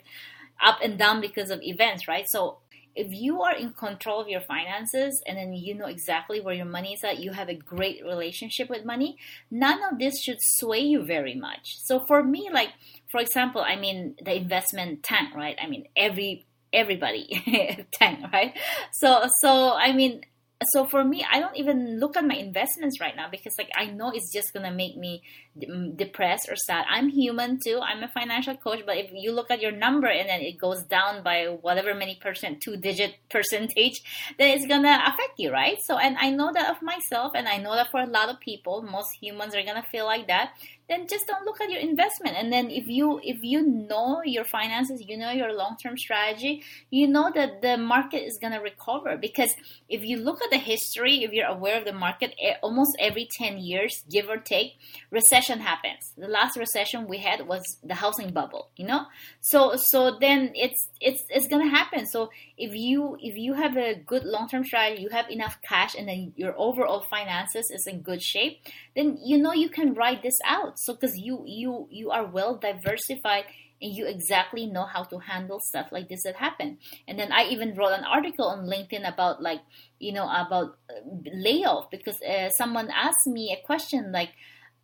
up 0.63 0.79
and 0.83 0.99
down 0.99 1.21
because 1.21 1.51
of 1.51 1.63
events 1.63 2.09
right? 2.09 2.29
So 2.29 2.59
if 2.95 3.13
you 3.13 3.43
are 3.43 3.55
in 3.55 3.73
control 3.73 4.21
of 4.21 4.29
your 4.29 4.41
finances 4.41 5.23
and 5.27 5.37
then 5.37 5.53
you 5.53 5.75
know 5.75 5.87
exactly 5.87 6.41
where 6.41 6.55
your 6.55 6.67
money 6.67 6.95
is 6.95 7.05
at, 7.05 7.21
you 7.21 7.33
have 7.33 7.49
a 7.49 7.55
great 7.55 8.03
relationship 8.05 8.69
with 8.69 8.85
money, 8.85 9.17
none 9.51 9.81
of 9.91 9.99
this 9.99 10.21
should 10.21 10.39
sway 10.41 10.81
you 10.81 11.05
very 11.05 11.35
much. 11.35 11.79
So 11.79 12.05
for 12.07 12.23
me, 12.23 12.49
like, 12.53 12.71
for 13.11 13.21
example, 13.21 13.63
I 13.63 13.77
mean, 13.77 14.17
the 14.23 14.35
investment 14.35 15.03
tank, 15.03 15.35
right? 15.35 15.57
I 15.63 15.67
mean, 15.67 15.87
every, 15.97 16.47
everybody 16.73 17.87
tank, 17.93 18.21
right? 18.33 18.57
So, 18.93 19.29
so, 19.41 19.75
I 19.75 19.93
mean, 19.93 20.23
so 20.65 20.85
for 20.85 21.03
me 21.03 21.25
i 21.33 21.41
don't 21.41 21.57
even 21.57 21.99
look 21.99 22.17
at 22.17 22.25
my 22.25 22.35
investments 22.35 23.01
right 23.01 23.17
now 23.17 23.29
because 23.31 23.55
like 23.57 23.71
i 23.77 23.87
know 23.87 24.11
it's 24.11 24.31
just 24.33 24.53
gonna 24.53 24.71
make 24.71 24.97
me 24.97 25.23
mm, 25.59 25.97
depressed 25.97 26.49
or 26.49 26.57
sad. 26.57 26.85
I'm 26.89 27.09
human 27.09 27.59
too. 27.65 27.81
I'm 27.83 28.03
a 28.03 28.09
financial 28.09 28.57
coach 28.57 28.81
but 28.85 28.97
if 28.97 29.11
you 29.13 29.33
look 29.33 29.51
at 29.51 29.61
your 29.61 29.73
number 29.73 30.07
and 30.07 30.29
then 30.29 30.41
it 30.41 30.59
goes 30.59 30.83
down 30.85 31.23
by 31.23 31.47
whatever 31.47 31.95
many 31.95 32.17
percent 32.17 32.61
two 32.61 32.77
digit 32.77 33.15
percentage 33.31 34.03
then 34.39 34.51
it's 34.57 34.67
gonna 34.67 35.03
affect 35.07 35.35
you 35.39 35.51
right? 35.51 35.79
So 35.83 35.97
and 35.99 36.17
i 36.19 36.31
know 36.31 36.51
that 36.53 36.71
of 36.71 36.83
myself 36.83 37.33
and 37.35 37.49
i 37.49 37.57
know 37.57 37.75
that 37.75 37.91
for 37.91 38.01
a 38.01 38.07
lot 38.07 38.29
of 38.29 38.39
people 38.41 38.83
most 38.83 39.09
humans 39.21 39.55
are 39.55 39.63
gonna 39.63 39.87
feel 39.91 40.05
like 40.05 40.27
that 40.29 40.53
then 40.91 41.07
just 41.07 41.29
don't 41.29 41.45
look 41.45 41.61
at 41.61 41.71
your 41.71 41.81
investment. 41.81 42.37
And 42.37 42.53
then 42.53 42.69
if 42.69 42.89
you 42.89 43.21
if 43.23 43.39
you 43.43 43.63
know 43.63 44.23
your 44.25 44.45
finances 44.45 45.01
you 45.07 45.17
know 45.17 45.31
your 45.31 45.53
long-term 45.55 45.97
strategy 45.97 46.65
you 46.91 47.07
know 47.07 47.31
that 47.33 47.63
the 47.63 47.77
market 47.79 48.25
is 48.27 48.39
going 48.41 48.53
to 48.53 48.59
recover. 48.59 49.17
Because 49.17 49.55
if 49.89 50.03
you 50.03 50.17
look 50.17 50.43
at 50.43 50.51
the 50.51 50.59
history 50.59 51.23
if 51.23 51.31
you're 51.33 51.47
aware 51.47 51.79
of 51.79 51.85
the 51.85 51.93
market 51.93 52.35
eh, 52.43 52.55
almost 52.61 52.97
every 52.99 53.29
10 53.39 53.59
years 53.59 54.03
give 54.11 54.29
or 54.29 54.37
take 54.37 54.73
recession 55.13 55.61
happens. 55.61 56.13
The 56.19 56.27
last 56.27 56.57
recession 56.59 57.07
we 57.07 57.19
had 57.19 57.47
was 57.47 57.63
the 57.85 57.95
housing 57.95 58.33
bubble 58.33 58.71
you 58.77 58.87
know? 58.87 59.07
So 59.41 59.77
so 59.77 60.19
then 60.21 60.51
it's 60.55 60.89
it's 61.01 61.23
it's 61.31 61.47
going 61.47 61.63
to 61.63 61.71
happen. 61.71 62.07
So 62.07 62.31
if 62.59 62.75
you 62.75 63.17
if 63.21 63.37
you 63.37 63.55
have 63.55 63.77
a 63.77 63.95
good 63.95 64.25
long-term 64.25 64.65
strategy 64.65 65.03
you 65.03 65.11
have 65.11 65.31
enough 65.31 65.59
cash 65.63 65.95
and 65.95 66.09
then 66.09 66.33
your 66.35 66.55
overall 66.59 67.05
finances 67.09 67.71
is 67.71 67.87
in 67.87 68.03
good 68.03 68.23
shape 68.23 68.59
then 68.97 69.19
you 69.25 69.39
know 69.39 69.53
you 69.53 69.69
can 69.69 69.95
ride 69.95 70.21
this 70.23 70.39
out 70.45 70.80
so 70.81 70.95
because 70.95 71.17
you 71.17 71.43
you 71.47 71.87
you 71.91 72.11
are 72.11 72.25
well 72.25 72.57
diversified 72.57 73.45
and 73.83 73.95
you 73.95 74.07
exactly 74.07 74.67
know 74.67 74.85
how 74.85 75.03
to 75.05 75.19
handle 75.19 75.61
stuff 75.61 75.89
like 75.91 76.09
this 76.09 76.23
that 76.25 76.37
happen 76.37 76.79
and 77.07 77.19
then 77.19 77.31
i 77.33 77.45
even 77.45 77.75
wrote 77.75 77.93
an 77.93 78.05
article 78.05 78.47
on 78.47 78.67
linkedin 78.67 79.07
about 79.07 79.43
like 79.43 79.61
you 79.99 80.13
know 80.13 80.25
about 80.25 80.77
uh, 80.91 81.01
layoff 81.35 81.91
because 81.91 82.21
uh, 82.23 82.49
someone 82.51 82.89
asked 82.91 83.27
me 83.27 83.53
a 83.53 83.67
question 83.67 84.11
like 84.13 84.31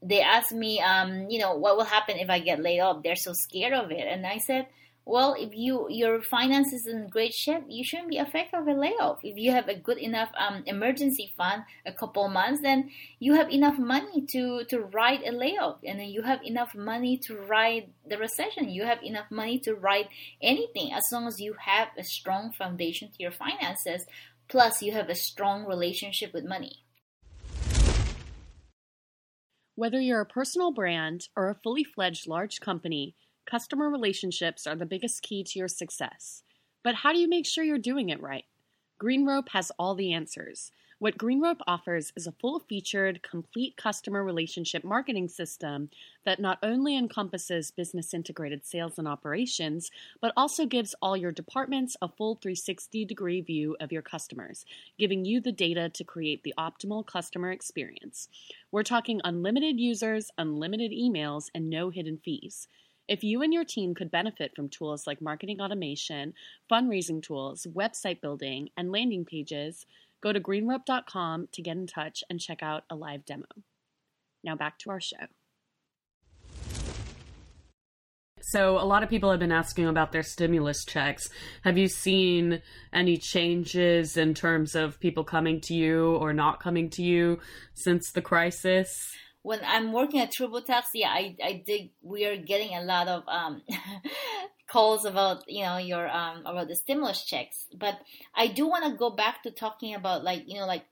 they 0.02 0.20
asked 0.20 0.52
me 0.52 0.80
um 0.80 1.28
you 1.30 1.38
know 1.38 1.54
what 1.54 1.76
will 1.76 1.84
happen 1.84 2.16
if 2.18 2.28
i 2.28 2.38
get 2.38 2.60
laid 2.60 2.80
off? 2.80 3.02
They're 3.02 3.16
so 3.16 3.32
scared 3.32 3.72
of 3.72 3.90
it. 3.90 4.06
And 4.06 4.26
i 4.26 4.38
said 4.38 4.66
well, 5.08 5.36
if 5.38 5.54
you 5.54 5.86
your 5.88 6.20
finances 6.20 6.84
in 6.88 7.06
great 7.06 7.32
shape, 7.32 7.62
you 7.68 7.84
shouldn't 7.84 8.08
be 8.08 8.18
affected 8.18 8.64
by 8.66 8.72
a 8.72 8.74
layoff. 8.74 9.20
If 9.22 9.38
you 9.38 9.52
have 9.52 9.68
a 9.68 9.76
good 9.76 9.98
enough 9.98 10.30
um, 10.36 10.64
emergency 10.66 11.32
fund, 11.36 11.62
a 11.86 11.92
couple 11.92 12.28
months, 12.28 12.60
then 12.60 12.90
you 13.20 13.34
have 13.34 13.48
enough 13.48 13.78
money 13.78 14.26
to 14.32 14.64
to 14.64 14.80
ride 14.80 15.22
a 15.22 15.30
layoff, 15.30 15.76
and 15.84 16.00
then 16.00 16.08
you 16.08 16.22
have 16.22 16.42
enough 16.42 16.74
money 16.74 17.16
to 17.18 17.36
ride 17.36 17.92
the 18.04 18.18
recession. 18.18 18.68
You 18.68 18.82
have 18.84 19.00
enough 19.04 19.30
money 19.30 19.60
to 19.60 19.76
ride 19.76 20.08
anything 20.42 20.92
as 20.92 21.04
long 21.12 21.28
as 21.28 21.40
you 21.40 21.54
have 21.60 21.88
a 21.96 22.02
strong 22.02 22.50
foundation 22.50 23.08
to 23.10 23.22
your 23.22 23.30
finances. 23.30 24.06
Plus, 24.48 24.82
you 24.82 24.90
have 24.92 25.08
a 25.08 25.14
strong 25.14 25.66
relationship 25.66 26.34
with 26.34 26.44
money. 26.44 26.82
Whether 29.76 30.00
you're 30.00 30.22
a 30.22 30.26
personal 30.26 30.72
brand 30.72 31.28
or 31.36 31.48
a 31.48 31.54
fully 31.54 31.84
fledged 31.84 32.26
large 32.26 32.60
company 32.60 33.14
Customer 33.46 33.88
relationships 33.88 34.66
are 34.66 34.74
the 34.74 34.84
biggest 34.84 35.22
key 35.22 35.44
to 35.44 35.58
your 35.58 35.68
success. 35.68 36.42
But 36.82 36.96
how 36.96 37.12
do 37.12 37.18
you 37.18 37.28
make 37.28 37.46
sure 37.46 37.62
you're 37.62 37.78
doing 37.78 38.08
it 38.08 38.20
right? 38.20 38.44
GreenRope 39.00 39.50
has 39.50 39.70
all 39.78 39.94
the 39.94 40.12
answers. 40.12 40.72
What 40.98 41.18
GreenRope 41.18 41.60
offers 41.66 42.12
is 42.16 42.26
a 42.26 42.32
full 42.32 42.58
featured, 42.58 43.22
complete 43.22 43.76
customer 43.76 44.24
relationship 44.24 44.82
marketing 44.82 45.28
system 45.28 45.90
that 46.24 46.40
not 46.40 46.58
only 46.62 46.96
encompasses 46.96 47.70
business 47.70 48.14
integrated 48.14 48.64
sales 48.64 48.98
and 48.98 49.06
operations, 49.06 49.90
but 50.22 50.32
also 50.38 50.64
gives 50.64 50.94
all 51.02 51.14
your 51.14 51.32
departments 51.32 51.98
a 52.00 52.08
full 52.08 52.36
360 52.36 53.04
degree 53.04 53.42
view 53.42 53.76
of 53.78 53.92
your 53.92 54.00
customers, 54.00 54.64
giving 54.98 55.26
you 55.26 55.38
the 55.38 55.52
data 55.52 55.90
to 55.90 56.02
create 56.02 56.42
the 56.42 56.54
optimal 56.58 57.06
customer 57.06 57.52
experience. 57.52 58.28
We're 58.72 58.82
talking 58.82 59.20
unlimited 59.22 59.78
users, 59.78 60.30
unlimited 60.38 60.92
emails, 60.92 61.50
and 61.54 61.68
no 61.68 61.90
hidden 61.90 62.16
fees. 62.16 62.68
If 63.08 63.22
you 63.22 63.42
and 63.42 63.52
your 63.52 63.64
team 63.64 63.94
could 63.94 64.10
benefit 64.10 64.56
from 64.56 64.68
tools 64.68 65.06
like 65.06 65.20
marketing 65.22 65.60
automation, 65.60 66.34
fundraising 66.70 67.22
tools, 67.22 67.66
website 67.72 68.20
building, 68.20 68.70
and 68.76 68.90
landing 68.90 69.24
pages, 69.24 69.86
go 70.20 70.32
to 70.32 70.40
greenrope.com 70.40 71.48
to 71.52 71.62
get 71.62 71.76
in 71.76 71.86
touch 71.86 72.24
and 72.28 72.40
check 72.40 72.64
out 72.64 72.82
a 72.90 72.96
live 72.96 73.24
demo. 73.24 73.46
Now 74.42 74.56
back 74.56 74.78
to 74.80 74.90
our 74.90 75.00
show. 75.00 75.16
So, 78.42 78.78
a 78.78 78.84
lot 78.86 79.02
of 79.02 79.08
people 79.08 79.30
have 79.30 79.40
been 79.40 79.50
asking 79.50 79.88
about 79.88 80.12
their 80.12 80.22
stimulus 80.22 80.84
checks. 80.84 81.28
Have 81.62 81.76
you 81.76 81.88
seen 81.88 82.62
any 82.92 83.16
changes 83.16 84.16
in 84.16 84.34
terms 84.34 84.76
of 84.76 85.00
people 85.00 85.24
coming 85.24 85.60
to 85.62 85.74
you 85.74 86.14
or 86.16 86.32
not 86.32 86.60
coming 86.60 86.88
to 86.90 87.02
you 87.02 87.40
since 87.74 88.12
the 88.12 88.22
crisis? 88.22 89.16
When 89.46 89.60
I'm 89.64 89.92
working 89.92 90.18
at 90.18 90.32
TurboTax, 90.32 90.86
yeah, 90.94 91.10
I, 91.10 91.36
I 91.40 91.62
dig. 91.64 91.92
We 92.02 92.24
are 92.24 92.36
getting 92.36 92.76
a 92.76 92.82
lot 92.82 93.06
of 93.06 93.22
um, 93.28 93.62
calls 94.68 95.04
about 95.04 95.44
you 95.46 95.64
know 95.64 95.76
your 95.76 96.10
um, 96.10 96.44
about 96.44 96.66
the 96.66 96.74
stimulus 96.74 97.24
checks, 97.24 97.64
but 97.72 97.94
I 98.34 98.48
do 98.48 98.66
want 98.66 98.86
to 98.86 98.98
go 98.98 99.08
back 99.08 99.44
to 99.44 99.52
talking 99.52 99.94
about 99.94 100.24
like 100.24 100.42
you 100.48 100.58
know 100.58 100.66
like 100.66 100.84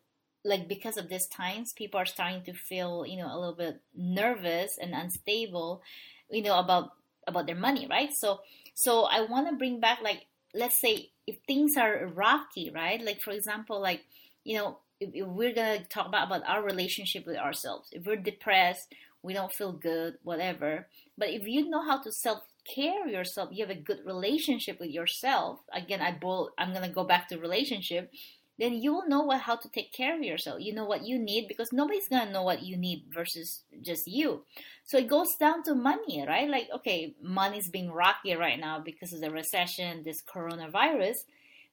like 0.44 0.68
because 0.68 0.96
of 0.96 1.08
these 1.08 1.26
times, 1.26 1.72
people 1.72 1.98
are 1.98 2.06
starting 2.06 2.44
to 2.44 2.52
feel 2.52 3.04
you 3.04 3.16
know 3.16 3.26
a 3.26 3.34
little 3.36 3.56
bit 3.56 3.80
nervous 3.92 4.78
and 4.80 4.94
unstable, 4.94 5.82
you 6.30 6.44
know 6.44 6.56
about 6.56 6.90
about 7.26 7.46
their 7.46 7.56
money, 7.56 7.88
right? 7.90 8.10
So 8.14 8.38
so 8.74 9.02
I 9.02 9.22
want 9.22 9.48
to 9.48 9.56
bring 9.56 9.80
back 9.80 9.98
like 10.00 10.26
let's 10.54 10.80
say 10.80 11.10
if 11.26 11.38
things 11.48 11.76
are 11.76 12.06
rocky, 12.06 12.70
right? 12.72 13.04
Like 13.04 13.20
for 13.20 13.32
example, 13.32 13.82
like 13.82 14.02
you 14.44 14.58
know 14.58 14.78
if, 15.00 15.10
if 15.14 15.26
we're 15.26 15.54
gonna 15.54 15.84
talk 15.84 16.06
about, 16.06 16.26
about 16.26 16.48
our 16.48 16.62
relationship 16.62 17.26
with 17.26 17.36
ourselves, 17.36 17.88
if 17.92 18.04
we're 18.06 18.16
depressed, 18.16 18.94
we 19.22 19.32
don't 19.34 19.52
feel 19.52 19.72
good, 19.72 20.14
whatever. 20.22 20.86
But 21.16 21.30
if 21.30 21.46
you 21.46 21.68
know 21.68 21.82
how 21.84 22.02
to 22.02 22.12
self 22.12 22.40
care 22.74 23.06
yourself, 23.06 23.50
you 23.52 23.64
have 23.66 23.76
a 23.76 23.80
good 23.80 24.00
relationship 24.04 24.80
with 24.80 24.90
yourself. 24.90 25.60
Again, 25.72 26.00
I 26.00 26.12
boil, 26.12 26.50
I'm 26.58 26.72
gonna 26.72 26.88
go 26.88 27.04
back 27.04 27.28
to 27.28 27.38
relationship. 27.38 28.10
then 28.58 28.74
you 28.74 28.92
will 28.94 29.08
know 29.08 29.22
what, 29.22 29.40
how 29.40 29.56
to 29.56 29.68
take 29.68 29.92
care 29.92 30.14
of 30.16 30.22
yourself. 30.22 30.60
You 30.60 30.72
know 30.74 30.84
what 30.84 31.04
you 31.04 31.18
need 31.18 31.48
because 31.48 31.72
nobody's 31.72 32.08
gonna 32.08 32.30
know 32.30 32.44
what 32.44 32.62
you 32.62 32.76
need 32.76 33.06
versus 33.12 33.62
just 33.82 34.06
you. 34.06 34.44
So 34.84 34.98
it 34.98 35.08
goes 35.08 35.34
down 35.36 35.64
to 35.64 35.74
money, 35.74 36.24
right? 36.26 36.48
Like, 36.48 36.68
okay, 36.76 37.14
money's 37.20 37.68
being 37.68 37.90
rocky 37.90 38.34
right 38.36 38.60
now 38.60 38.78
because 38.78 39.12
of 39.12 39.20
the 39.20 39.30
recession, 39.30 40.02
this 40.04 40.22
coronavirus. 40.22 41.24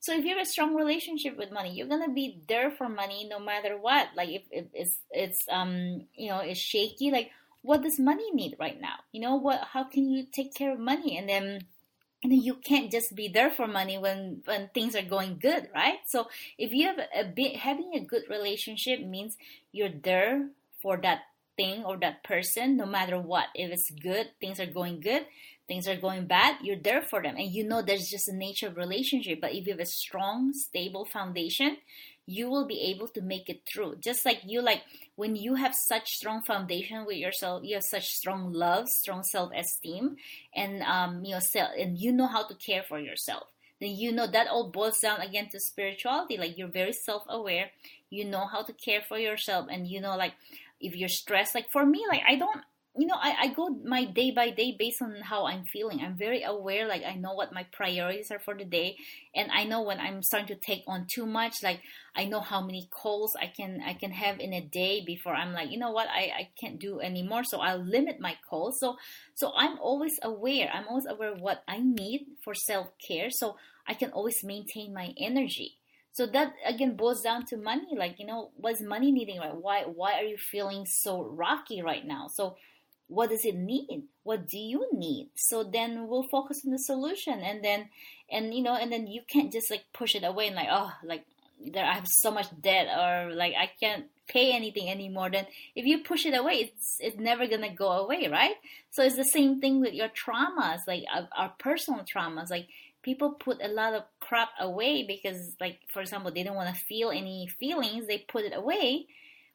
So 0.02 0.14
if 0.18 0.26
you 0.26 0.36
have 0.36 0.42
a 0.42 0.50
strong 0.50 0.76
relationship 0.76 1.38
with 1.38 1.52
money, 1.52 1.74
you're 1.74 1.88
gonna 1.88 2.10
be 2.12 2.42
there 2.48 2.72
for 2.72 2.90
money 2.90 3.28
no 3.30 3.40
matter 3.40 3.78
what. 3.78 4.10
Like 4.16 4.30
if, 4.30 4.42
if 4.52 4.66
it's 4.74 4.98
it's 5.12 5.46
um 5.50 6.08
you 6.16 6.30
know 6.30 6.40
it's 6.40 6.60
shaky, 6.60 7.12
like 7.12 7.30
what 7.62 7.84
does 7.84 8.00
money 8.00 8.32
need 8.34 8.58
right 8.60 8.82
now? 8.82 8.96
You 9.12 9.22
know 9.22 9.36
what? 9.36 9.62
How 9.74 9.84
can 9.84 10.10
you 10.10 10.26
take 10.26 10.56
care 10.56 10.74
of 10.74 10.80
money 10.80 11.18
and 11.18 11.30
then 11.30 11.62
and 12.24 12.34
you 12.34 12.56
can't 12.56 12.92
just 12.92 13.16
be 13.16 13.28
there 13.28 13.52
for 13.52 13.68
money 13.68 13.98
when 13.98 14.42
when 14.46 14.70
things 14.74 14.96
are 14.96 15.02
going 15.02 15.40
good 15.42 15.70
right 15.74 16.00
so 16.06 16.28
if 16.58 16.72
you 16.72 16.86
have 16.86 17.00
a 17.16 17.24
bit 17.24 17.56
having 17.56 17.94
a 17.96 18.00
good 18.00 18.24
relationship 18.30 19.02
means 19.02 19.38
you're 19.72 19.90
there 19.90 20.50
for 20.82 20.98
that 20.98 21.22
thing 21.58 21.84
or 21.84 21.98
that 21.98 22.24
person 22.24 22.78
no 22.78 22.86
matter 22.86 23.20
what 23.20 23.48
if 23.56 23.72
it's 23.72 23.90
good 23.90 24.30
things 24.40 24.60
are 24.60 24.68
going 24.68 25.00
good 25.00 25.26
things 25.72 25.88
are 25.88 25.96
going 25.96 26.26
bad 26.26 26.58
you're 26.62 26.76
there 26.76 27.02
for 27.02 27.24
them. 27.24 27.38
And 27.38 27.50
you 27.50 27.64
know 27.64 27.82
there's 27.82 28.10
just 28.10 28.28
a 28.28 28.36
nature 28.36 28.68
of 28.68 28.76
relationship 28.76 29.40
but 29.40 29.54
if 29.54 29.66
you 29.66 29.72
have 29.72 29.80
a 29.80 29.86
strong 29.86 30.52
stable 30.52 31.06
foundation 31.06 31.78
you 32.26 32.50
will 32.50 32.68
be 32.68 32.82
able 32.92 33.08
to 33.08 33.22
make 33.22 33.50
it 33.50 33.62
through. 33.66 33.96
Just 34.00 34.26
like 34.26 34.42
you 34.46 34.62
like 34.62 34.82
when 35.16 35.38
you 35.38 35.56
have 35.56 35.74
such 35.74 36.10
strong 36.10 36.42
foundation 36.42 37.06
with 37.06 37.16
yourself 37.16 37.64
you 37.64 37.76
have 37.76 37.84
such 37.84 38.08
strong 38.10 38.52
love 38.52 38.90
strong 38.90 39.24
self-esteem 39.24 40.18
and 40.54 40.82
um 40.82 41.24
you 41.24 41.36
know 41.36 41.68
and 41.80 41.98
you 41.98 42.12
know 42.12 42.28
how 42.28 42.44
to 42.46 42.56
care 42.56 42.84
for 42.84 43.00
yourself 43.00 43.44
then 43.80 43.92
you 43.96 44.12
know 44.12 44.28
that 44.28 44.48
all 44.48 44.70
boils 44.70 45.00
down 45.00 45.22
again 45.22 45.48
to 45.52 45.60
spirituality. 45.60 46.38
Like 46.38 46.58
you're 46.58 46.68
very 46.82 46.94
self-aware 46.94 47.72
you 48.10 48.26
know 48.26 48.46
how 48.46 48.62
to 48.62 48.74
care 48.74 49.04
for 49.08 49.18
yourself 49.18 49.68
and 49.72 49.88
you 49.88 50.02
know 50.02 50.18
like 50.18 50.34
if 50.82 50.98
you're 50.98 51.16
stressed 51.22 51.56
like 51.56 51.72
for 51.72 51.86
me 51.86 52.04
like 52.12 52.24
i 52.28 52.36
don't 52.36 52.62
you 52.98 53.08
know, 53.08 53.16
I, 53.18 53.36
I 53.40 53.48
go 53.54 53.70
my 53.86 54.04
day 54.04 54.32
by 54.32 54.50
day 54.50 54.76
based 54.78 55.02
on 55.02 55.16
how 55.24 55.46
I'm 55.46 55.64
feeling. 55.64 56.02
I'm 56.02 56.18
very 56.18 56.44
aware, 56.44 56.88
like 56.88 57.04
I 57.06 57.16
know 57.16 57.34
what 57.34 57.54
my 57.54 57.64
priorities 57.72 58.32
are 58.32 58.40
for 58.40 58.54
the 58.54 58.66
day, 58.66 58.98
and 59.34 59.50
I 59.52 59.64
know 59.64 59.82
when 59.84 60.00
I'm 60.00 60.22
starting 60.22 60.48
to 60.50 60.56
take 60.56 60.84
on 60.88 61.08
too 61.08 61.26
much. 61.26 61.64
Like 61.64 61.80
I 62.16 62.26
know 62.26 62.42
how 62.42 62.62
many 62.62 62.90
calls 62.92 63.34
I 63.40 63.48
can 63.48 63.82
I 63.86 63.94
can 63.94 64.12
have 64.12 64.40
in 64.42 64.52
a 64.54 64.62
day 64.62 65.04
before 65.06 65.34
I'm 65.34 65.54
like, 65.54 65.72
you 65.72 65.80
know 65.80 65.92
what, 65.92 66.08
I, 66.10 66.32
I 66.38 66.50
can't 66.60 66.80
do 66.80 67.00
anymore. 67.00 67.46
So 67.46 67.60
I'll 67.62 67.84
limit 67.84 68.20
my 68.20 68.36
calls. 68.50 68.80
So 68.80 68.98
so 69.36 69.54
I'm 69.56 69.80
always 69.80 70.20
aware. 70.22 70.70
I'm 70.74 70.88
always 70.90 71.06
aware 71.06 71.34
what 71.34 71.64
I 71.68 71.80
need 71.80 72.26
for 72.44 72.54
self 72.54 72.88
care. 73.06 73.30
So 73.30 73.56
I 73.88 73.94
can 73.94 74.12
always 74.12 74.44
maintain 74.44 74.94
my 74.94 75.14
energy. 75.18 75.78
So 76.14 76.26
that 76.28 76.54
again 76.66 76.98
boils 76.98 77.22
down 77.22 77.46
to 77.48 77.58
money. 77.58 77.96
Like 77.98 78.20
you 78.20 78.26
know, 78.26 78.52
what's 78.58 78.82
money 78.82 79.12
needing 79.14 79.40
right? 79.40 79.56
Why 79.56 79.84
why 79.84 80.14
are 80.20 80.24
you 80.26 80.38
feeling 80.38 80.86
so 80.86 81.24
rocky 81.24 81.82
right 81.82 82.06
now? 82.06 82.28
So 82.28 82.58
what 83.12 83.30
does 83.30 83.44
it 83.44 83.56
need 83.56 84.04
what 84.24 84.48
do 84.48 84.58
you 84.58 84.88
need? 84.94 85.30
So 85.36 85.64
then 85.64 86.08
we'll 86.08 86.24
focus 86.24 86.62
on 86.66 86.72
the 86.72 86.80
solution 86.80 87.40
and 87.40 87.64
then 87.64 87.90
and 88.30 88.54
you 88.54 88.62
know 88.62 88.76
and 88.76 88.92
then 88.92 89.08
you 89.08 89.22
can't 89.28 89.52
just 89.52 89.72
like 89.72 89.86
push 89.94 90.16
it 90.16 90.24
away 90.24 90.48
and 90.48 90.56
like 90.56 90.68
oh 90.72 90.92
like 91.04 91.26
there 91.64 91.86
i 91.86 91.94
have 91.94 92.08
so 92.08 92.32
much 92.32 92.48
debt 92.60 92.88
or 92.88 93.34
like 93.36 93.54
i 93.56 93.70
can't 93.80 94.06
pay 94.28 94.54
anything 94.54 94.90
anymore. 94.90 95.30
Then 95.30 95.46
if 95.76 95.86
you 95.86 96.04
push 96.04 96.26
it 96.26 96.38
away 96.38 96.54
it's 96.54 96.98
it's 97.00 97.18
never 97.18 97.48
gonna 97.48 97.74
go 97.74 97.90
away 97.92 98.30
right? 98.32 98.56
So 98.92 99.04
it's 99.04 99.18
the 99.18 99.26
same 99.26 99.60
thing 99.60 99.82
with 99.82 99.94
your 99.94 100.10
traumas 100.10 100.82
like 100.88 101.04
our, 101.14 101.28
our 101.36 101.50
personal 101.60 102.06
traumas. 102.06 102.50
Like 102.50 102.68
people 103.02 103.32
put 103.32 103.62
a 103.62 103.68
lot 103.68 103.94
of 103.94 104.04
crap 104.20 104.50
away 104.60 105.04
because 105.04 105.56
like 105.60 105.80
for 105.92 106.02
example 106.02 106.32
they 106.32 106.44
don't 106.44 106.56
want 106.56 106.74
to 106.74 106.82
feel 106.82 107.10
any 107.10 107.48
feelings 107.48 108.08
they 108.08 108.20
put 108.20 108.46
it 108.46 108.56
away 108.56 109.08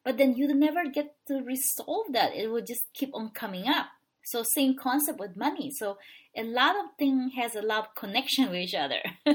but 0.07 0.17
then 0.17 0.35
you'd 0.37 0.55
never 0.55 0.85
get 0.85 1.17
to 1.27 1.41
resolve 1.43 2.05
that. 2.13 2.33
It 2.33 2.47
will 2.47 2.63
just 2.63 2.85
keep 2.93 3.13
on 3.13 3.31
coming 3.31 3.67
up. 3.67 3.87
So 4.23 4.41
same 4.41 4.77
concept 4.77 5.19
with 5.19 5.35
money. 5.35 5.69
So 5.69 5.97
a 6.33 6.43
lot 6.43 6.77
of 6.77 6.85
things 6.97 7.33
has 7.35 7.55
a 7.55 7.61
lot 7.61 7.79
of 7.79 7.93
connection 7.93 8.45
with 8.49 8.59
each 8.59 8.73
other. 8.73 9.01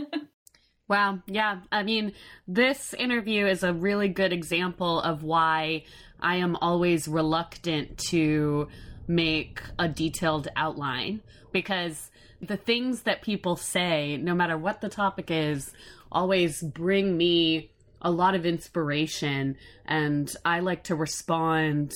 Wow. 0.88 1.20
Yeah. 1.26 1.60
I 1.70 1.84
mean 1.84 2.12
this 2.46 2.92
interview 2.92 3.46
is 3.46 3.62
a 3.62 3.72
really 3.72 4.08
good 4.08 4.30
example 4.30 5.00
of 5.00 5.22
why 5.22 5.84
i 6.20 6.36
am 6.36 6.56
always 6.56 7.08
reluctant 7.08 7.96
to 8.10 8.68
make 9.06 9.62
a 9.78 9.88
detailed 9.88 10.48
outline 10.54 11.22
because 11.50 12.10
the 12.42 12.58
things 12.58 13.02
that 13.02 13.22
people 13.22 13.56
say 13.56 14.18
no 14.18 14.34
matter 14.34 14.58
what 14.58 14.82
the 14.82 14.90
topic 14.90 15.30
is 15.30 15.72
always 16.10 16.60
bring 16.60 17.16
me 17.16 17.70
a 18.02 18.10
lot 18.10 18.34
of 18.34 18.44
inspiration 18.44 19.56
and 19.86 20.32
I 20.44 20.60
like 20.60 20.84
to 20.84 20.94
respond 20.94 21.92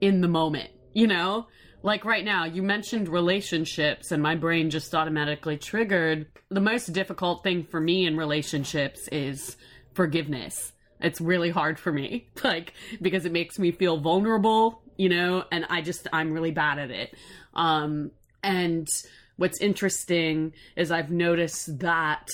in 0.00 0.20
the 0.20 0.28
moment, 0.28 0.70
you 0.92 1.06
know? 1.06 1.46
Like 1.82 2.04
right 2.04 2.24
now, 2.24 2.44
you 2.44 2.62
mentioned 2.62 3.08
relationships, 3.08 4.10
and 4.10 4.20
my 4.20 4.34
brain 4.34 4.70
just 4.70 4.92
automatically 4.92 5.56
triggered. 5.56 6.26
The 6.48 6.60
most 6.60 6.92
difficult 6.92 7.44
thing 7.44 7.64
for 7.64 7.80
me 7.80 8.06
in 8.06 8.16
relationships 8.16 9.06
is 9.12 9.56
forgiveness. 9.94 10.72
It's 11.00 11.20
really 11.20 11.50
hard 11.50 11.78
for 11.78 11.92
me, 11.92 12.28
like, 12.44 12.72
because 13.00 13.24
it 13.24 13.30
makes 13.30 13.58
me 13.58 13.70
feel 13.70 13.98
vulnerable, 13.98 14.82
you 14.96 15.08
know, 15.08 15.44
and 15.52 15.64
I 15.68 15.82
just, 15.82 16.08
I'm 16.12 16.32
really 16.32 16.50
bad 16.50 16.78
at 16.78 16.90
it. 16.90 17.14
Um, 17.54 18.10
and 18.42 18.88
what's 19.36 19.60
interesting 19.60 20.54
is 20.76 20.90
I've 20.90 21.10
noticed 21.10 21.78
that 21.80 22.30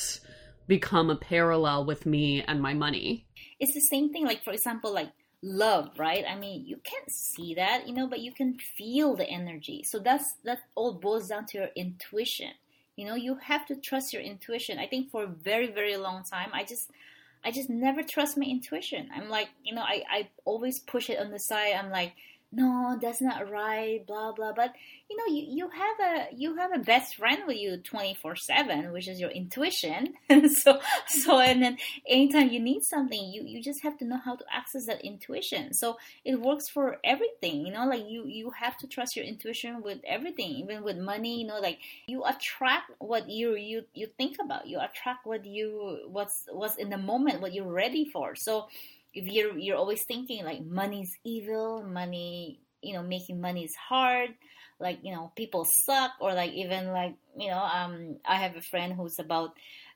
become 0.67 1.11
a 1.11 1.17
parallel 1.17 1.85
with 1.85 2.07
me 2.07 2.43
and 2.43 2.61
my 2.61 2.75
money. 2.75 3.27
It's 3.61 3.75
the 3.75 3.81
same 3.81 4.13
thing, 4.13 4.25
like, 4.25 4.43
for 4.45 4.53
example, 4.53 4.93
like 4.93 5.11
love, 5.43 5.91
right? 5.99 6.25
I 6.29 6.37
mean, 6.37 6.65
you 6.67 6.79
can't 6.85 7.11
see 7.11 7.55
that, 7.55 7.89
you 7.89 7.95
know, 7.95 8.07
but 8.07 8.21
you 8.21 8.33
can 8.33 8.59
feel 8.77 9.17
the 9.17 9.29
energy. 9.29 9.83
So 9.85 9.99
that's 9.99 10.35
that 10.45 10.59
all 10.75 10.95
boils 10.95 11.29
down 11.29 11.47
to 11.47 11.59
your 11.59 11.69
intuition. 11.77 12.53
You 12.97 13.07
know, 13.07 13.15
you 13.15 13.37
have 13.37 13.67
to 13.67 13.77
trust 13.77 14.13
your 14.13 14.23
intuition. 14.23 14.79
I 14.79 14.87
think 14.87 15.11
for 15.11 15.25
a 15.25 15.29
very, 15.29 15.73
very 15.73 15.97
long 15.97 16.25
time, 16.25 16.51
I 16.53 16.65
just 16.65 16.91
I 17.45 17.51
just 17.51 17.69
never 17.69 18.03
trust 18.03 18.39
my 18.39 18.45
intuition. 18.45 19.09
I'm 19.15 19.29
like, 19.29 19.49
you 19.65 19.75
know, 19.75 19.83
I, 19.83 20.05
I 20.09 20.29
always 20.45 20.79
push 20.79 21.11
it 21.11 21.19
on 21.19 21.31
the 21.31 21.41
side. 21.41 21.75
I'm 21.75 21.91
like, 21.91 22.13
no, 22.55 22.99
that's 23.01 23.23
not 23.23 23.51
right, 23.51 24.07
blah 24.07 24.33
blah. 24.33 24.53
But 24.53 24.75
you 25.09 25.17
know, 25.17 25.35
you, 25.35 25.47
you 25.49 25.71
have 25.71 26.01
a 26.01 26.35
you 26.37 26.57
have 26.57 26.71
a 26.75 26.79
best 26.79 27.17
friend 27.17 27.45
with 27.47 27.57
you 27.57 27.79
twenty 27.79 28.15
four 28.15 28.37
seven, 28.37 28.93
which 28.93 29.09
is 29.09 29.19
your 29.19 29.31
intuition. 29.31 30.13
so 30.49 30.79
so 31.07 31.41
and 31.41 31.63
then 31.63 31.79
anytime 32.07 32.51
you 32.51 32.61
need 32.61 32.83
something, 32.83 33.33
you 33.33 33.43
you 33.47 33.63
just 33.63 33.83
have 33.83 33.97
to 33.99 34.05
know 34.05 34.19
how 34.23 34.37
to 34.37 34.45
access 34.53 34.85
that 34.85 35.03
intuition. 35.03 35.73
So 35.73 35.97
it 36.27 36.41
works 36.41 36.69
for 36.69 36.99
everything, 37.03 37.67
you 37.67 37.73
know, 37.73 37.87
like 37.87 38.05
you 38.07 38.27
you 38.27 38.51
have 38.51 38.77
to 38.79 38.87
trust 38.87 39.17
your 39.17 39.25
intuition 39.25 39.81
with 39.83 40.01
everything, 40.07 40.51
even 40.51 40.83
with 40.83 40.99
money. 40.99 41.41
You 41.41 41.47
know, 41.47 41.59
like 41.59 41.79
you 42.07 42.23
attract 42.25 42.91
what 42.99 43.31
you 43.31 43.57
you 43.57 43.85
you 43.95 44.09
think 44.19 44.37
about. 44.45 44.67
You 44.67 44.79
attract 44.79 45.25
what 45.27 45.47
you 45.47 46.01
what's 46.09 46.45
what's 46.53 46.77
in 46.77 46.91
the 46.91 46.99
moment, 46.99 47.41
what 47.41 47.55
you're 47.55 47.73
ready 47.73 48.05
for. 48.05 48.35
So 48.35 48.67
you're 49.15 49.57
you're 49.57 49.77
always 49.77 50.05
thinking 50.05 50.45
like 50.45 50.65
money's 50.65 51.17
evil, 51.25 51.83
money, 51.83 52.61
you 52.83 52.95
know, 52.95 53.03
making 53.03 53.41
money 53.41 53.65
is 53.65 53.75
hard, 53.77 54.31
like 54.81 54.99
you 55.03 55.13
know, 55.13 55.33
people 55.37 55.65
suck, 55.65 56.13
or 56.21 56.35
like 56.35 56.53
even 56.53 56.89
like 56.89 57.15
you 57.39 57.49
know, 57.49 57.59
um, 57.63 58.17
I 58.25 58.37
have 58.37 58.57
a 58.57 58.63
friend 58.63 58.93
who's 58.95 59.19
about, 59.19 59.51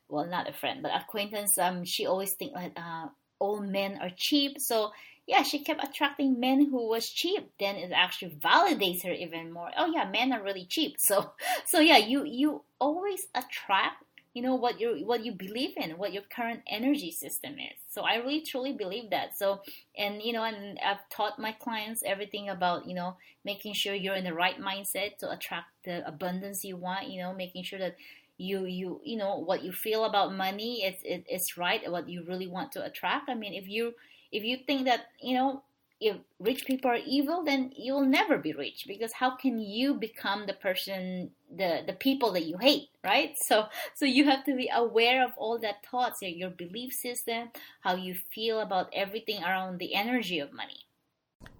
well, 0.09 0.27
not 0.27 0.49
a 0.49 0.53
friend, 0.53 0.83
but 0.83 0.95
acquaintance. 0.95 1.59
Um, 1.59 1.85
she 1.85 2.07
always 2.07 2.33
think 2.35 2.53
like, 2.53 2.73
uh, 2.77 3.09
all 3.39 3.61
men 3.61 3.99
are 4.01 4.11
cheap, 4.17 4.61
so 4.61 4.93
yeah, 5.27 5.43
she 5.43 5.65
kept 5.65 5.83
attracting 5.83 6.39
men 6.39 6.71
who 6.71 6.89
was 6.89 7.09
cheap. 7.09 7.51
Then 7.59 7.77
it 7.77 7.91
actually 7.93 8.37
validates 8.37 9.03
her 9.05 9.13
even 9.13 9.53
more. 9.53 9.71
Oh 9.77 9.91
yeah, 9.93 10.09
men 10.09 10.33
are 10.33 10.43
really 10.43 10.67
cheap. 10.67 10.97
So 10.99 11.33
so 11.67 11.81
yeah, 11.81 11.99
you 11.99 12.25
you 12.25 12.63
always 12.79 13.27
attract 13.35 14.03
you 14.37 14.43
know 14.43 14.55
what 14.55 14.79
you 14.79 15.01
what 15.07 15.25
you 15.25 15.33
believe 15.33 15.73
in 15.79 15.93
what 15.93 16.13
your 16.13 16.25
current 16.25 16.61
energy 16.69 17.11
system 17.11 17.55
is. 17.55 17.79
So 17.89 18.03
i 18.03 18.17
really 18.17 18.43
truly 18.43 18.75
believe 18.75 19.09
that. 19.09 19.39
So 19.39 19.63
and 19.97 20.21
you 20.21 20.35
know 20.35 20.45
and 20.45 20.79
i've 20.85 21.09
taught 21.09 21.39
my 21.39 21.53
clients 21.53 22.03
everything 22.05 22.51
about 22.51 22.87
you 22.87 22.95
know 22.95 23.17
making 23.47 23.73
sure 23.73 23.95
you're 23.95 24.15
in 24.15 24.25
the 24.25 24.35
right 24.35 24.61
mindset 24.61 25.17
to 25.21 25.31
attract 25.31 25.69
the 25.87 26.07
abundance 26.07 26.65
you 26.65 26.77
want 26.77 27.09
you 27.09 27.23
know 27.23 27.33
making 27.33 27.65
sure 27.65 27.79
that 27.79 27.97
you 28.37 28.67
you 28.67 29.01
you 29.03 29.17
know 29.17 29.39
what 29.39 29.63
you 29.65 29.73
feel 29.73 30.05
about 30.05 30.35
money 30.35 30.85
it's 30.85 31.03
it, 31.03 31.25
it's 31.27 31.57
right 31.57 31.91
what 31.91 32.07
you 32.07 32.23
really 32.29 32.47
want 32.47 32.73
to 32.73 32.85
attract. 32.85 33.31
I 33.31 33.35
mean 33.35 33.55
if 33.55 33.67
you 33.67 33.95
if 34.33 34.45
you 34.45 34.59
think 34.67 34.85
that 34.85 35.07
you 35.23 35.35
know 35.35 35.63
if 36.01 36.17
rich 36.39 36.67
people 36.67 36.91
are 36.91 36.99
evil, 37.07 37.43
then 37.45 37.73
you'll 37.75 38.05
never 38.05 38.37
be 38.37 38.53
rich 38.53 38.85
because 38.87 39.15
how 39.15 39.35
can 39.35 39.59
you 39.59 39.95
become 39.95 40.47
the 40.47 40.53
person, 40.53 41.31
the 41.55 41.83
the 41.87 41.95
people 41.95 42.33
that 42.33 42.45
you 42.45 42.59
hate, 42.59 42.89
right? 43.05 43.35
So 43.47 43.67
so 43.95 44.05
you 44.05 44.25
have 44.25 44.45
to 44.45 44.55
be 44.55 44.71
aware 44.75 45.25
of 45.25 45.33
all 45.37 45.59
that 45.61 45.87
thoughts, 45.91 46.21
your 46.23 46.51
belief 46.51 46.93
system, 46.93 47.51
how 47.81 47.95
you 47.95 48.15
feel 48.15 48.61
about 48.61 48.91
everything 48.93 49.43
around 49.43 49.79
the 49.79 49.95
energy 49.95 50.39
of 50.39 50.53
money. 50.53 50.87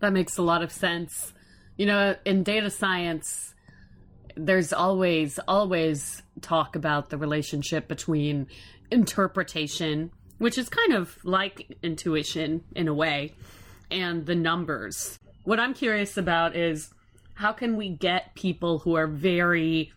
That 0.01 0.13
makes 0.13 0.37
a 0.37 0.43
lot 0.43 0.63
of 0.63 0.71
sense. 0.71 1.33
You 1.79 1.87
know, 1.87 2.17
in 2.25 2.43
data 2.43 2.71
science, 2.71 3.55
there's 4.37 4.73
always 4.73 5.39
always 5.49 6.23
talk 6.43 6.77
about 6.77 7.09
the 7.09 7.17
relationship 7.17 7.89
between 7.89 8.49
interpretation 8.91 10.11
which 10.39 10.59
is 10.59 10.69
kind 10.69 10.93
of 10.93 11.19
like 11.25 11.77
intuition 11.83 12.63
in 12.75 12.89
a 12.89 12.95
way, 12.95 13.35
and 13.91 14.27
the 14.27 14.35
numbers. 14.35 15.19
What 15.45 15.61
I'm 15.61 15.75
curious 15.75 16.17
about 16.17 16.57
is 16.57 16.91
how 17.35 17.53
can 17.53 17.77
we 17.77 17.91
get 17.91 18.35
people 18.35 18.79
who 18.79 18.95
are 18.97 19.07
very 19.07 19.93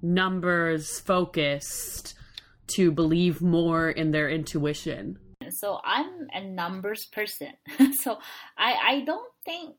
numbers 0.00 1.00
focused 1.00 2.14
to 2.68 2.92
believe 2.92 3.42
more 3.42 3.90
in 3.90 4.12
their 4.12 4.28
intuition? 4.28 5.18
So 5.50 5.80
I'm 5.84 6.28
a 6.32 6.44
numbers 6.44 7.06
person. 7.06 7.52
so 7.98 8.18
I 8.56 8.74
I 8.74 9.00
don't 9.04 9.32
think 9.44 9.76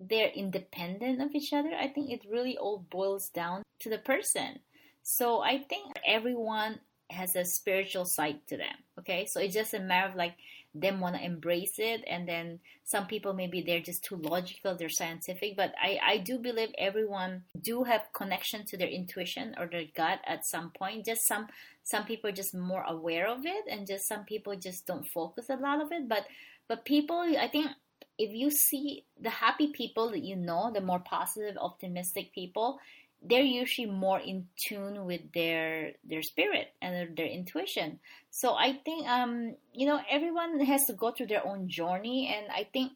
they're 0.00 0.30
independent 0.30 1.20
of 1.20 1.34
each 1.34 1.52
other. 1.52 1.70
I 1.74 1.88
think 1.88 2.10
it 2.10 2.22
really 2.30 2.56
all 2.56 2.86
boils 2.90 3.28
down 3.30 3.62
to 3.80 3.90
the 3.90 3.98
person. 3.98 4.60
So 5.02 5.40
I 5.40 5.58
think 5.68 5.92
everyone 6.06 6.80
has 7.10 7.36
a 7.36 7.44
spiritual 7.44 8.04
side 8.04 8.40
to 8.48 8.56
them. 8.56 8.74
Okay, 8.98 9.26
so 9.26 9.40
it's 9.40 9.54
just 9.54 9.74
a 9.74 9.80
matter 9.80 10.08
of 10.10 10.16
like 10.16 10.34
them 10.74 11.00
want 11.00 11.16
to 11.16 11.24
embrace 11.24 11.78
it, 11.78 12.04
and 12.06 12.28
then 12.28 12.60
some 12.84 13.06
people 13.06 13.32
maybe 13.32 13.62
they're 13.62 13.80
just 13.80 14.04
too 14.04 14.16
logical, 14.16 14.76
they're 14.76 14.88
scientific. 14.88 15.56
But 15.56 15.74
I 15.82 15.98
I 16.02 16.18
do 16.18 16.38
believe 16.38 16.70
everyone 16.76 17.44
do 17.60 17.84
have 17.84 18.12
connection 18.12 18.66
to 18.66 18.76
their 18.76 18.88
intuition 18.88 19.54
or 19.58 19.66
their 19.66 19.84
gut 19.94 20.20
at 20.26 20.46
some 20.46 20.70
point. 20.70 21.06
Just 21.06 21.26
some 21.26 21.48
some 21.82 22.04
people 22.04 22.30
just 22.32 22.54
more 22.54 22.82
aware 22.82 23.28
of 23.28 23.46
it, 23.46 23.64
and 23.70 23.86
just 23.86 24.06
some 24.06 24.24
people 24.24 24.54
just 24.56 24.86
don't 24.86 25.06
focus 25.06 25.48
a 25.48 25.56
lot 25.56 25.80
of 25.80 25.90
it. 25.92 26.08
But 26.08 26.26
but 26.68 26.84
people, 26.84 27.20
I 27.20 27.48
think 27.48 27.70
if 28.18 28.32
you 28.34 28.50
see 28.50 29.04
the 29.20 29.30
happy 29.30 29.68
people 29.68 30.10
that 30.10 30.22
you 30.22 30.36
know, 30.36 30.70
the 30.72 30.80
more 30.80 30.98
positive, 30.98 31.56
optimistic 31.56 32.32
people, 32.32 32.78
they're 33.22 33.42
usually 33.42 33.90
more 33.90 34.20
in 34.20 34.46
tune 34.56 35.04
with 35.04 35.32
their 35.32 35.92
their 36.04 36.22
spirit 36.22 36.68
and 36.80 36.94
their, 36.94 37.08
their, 37.16 37.26
intuition. 37.26 37.98
So 38.30 38.54
I 38.54 38.78
think 38.84 39.08
um 39.08 39.56
you 39.72 39.86
know 39.86 40.00
everyone 40.10 40.60
has 40.60 40.86
to 40.86 40.92
go 40.92 41.10
through 41.10 41.26
their 41.26 41.46
own 41.46 41.68
journey, 41.68 42.34
and 42.34 42.46
I 42.52 42.68
think 42.72 42.92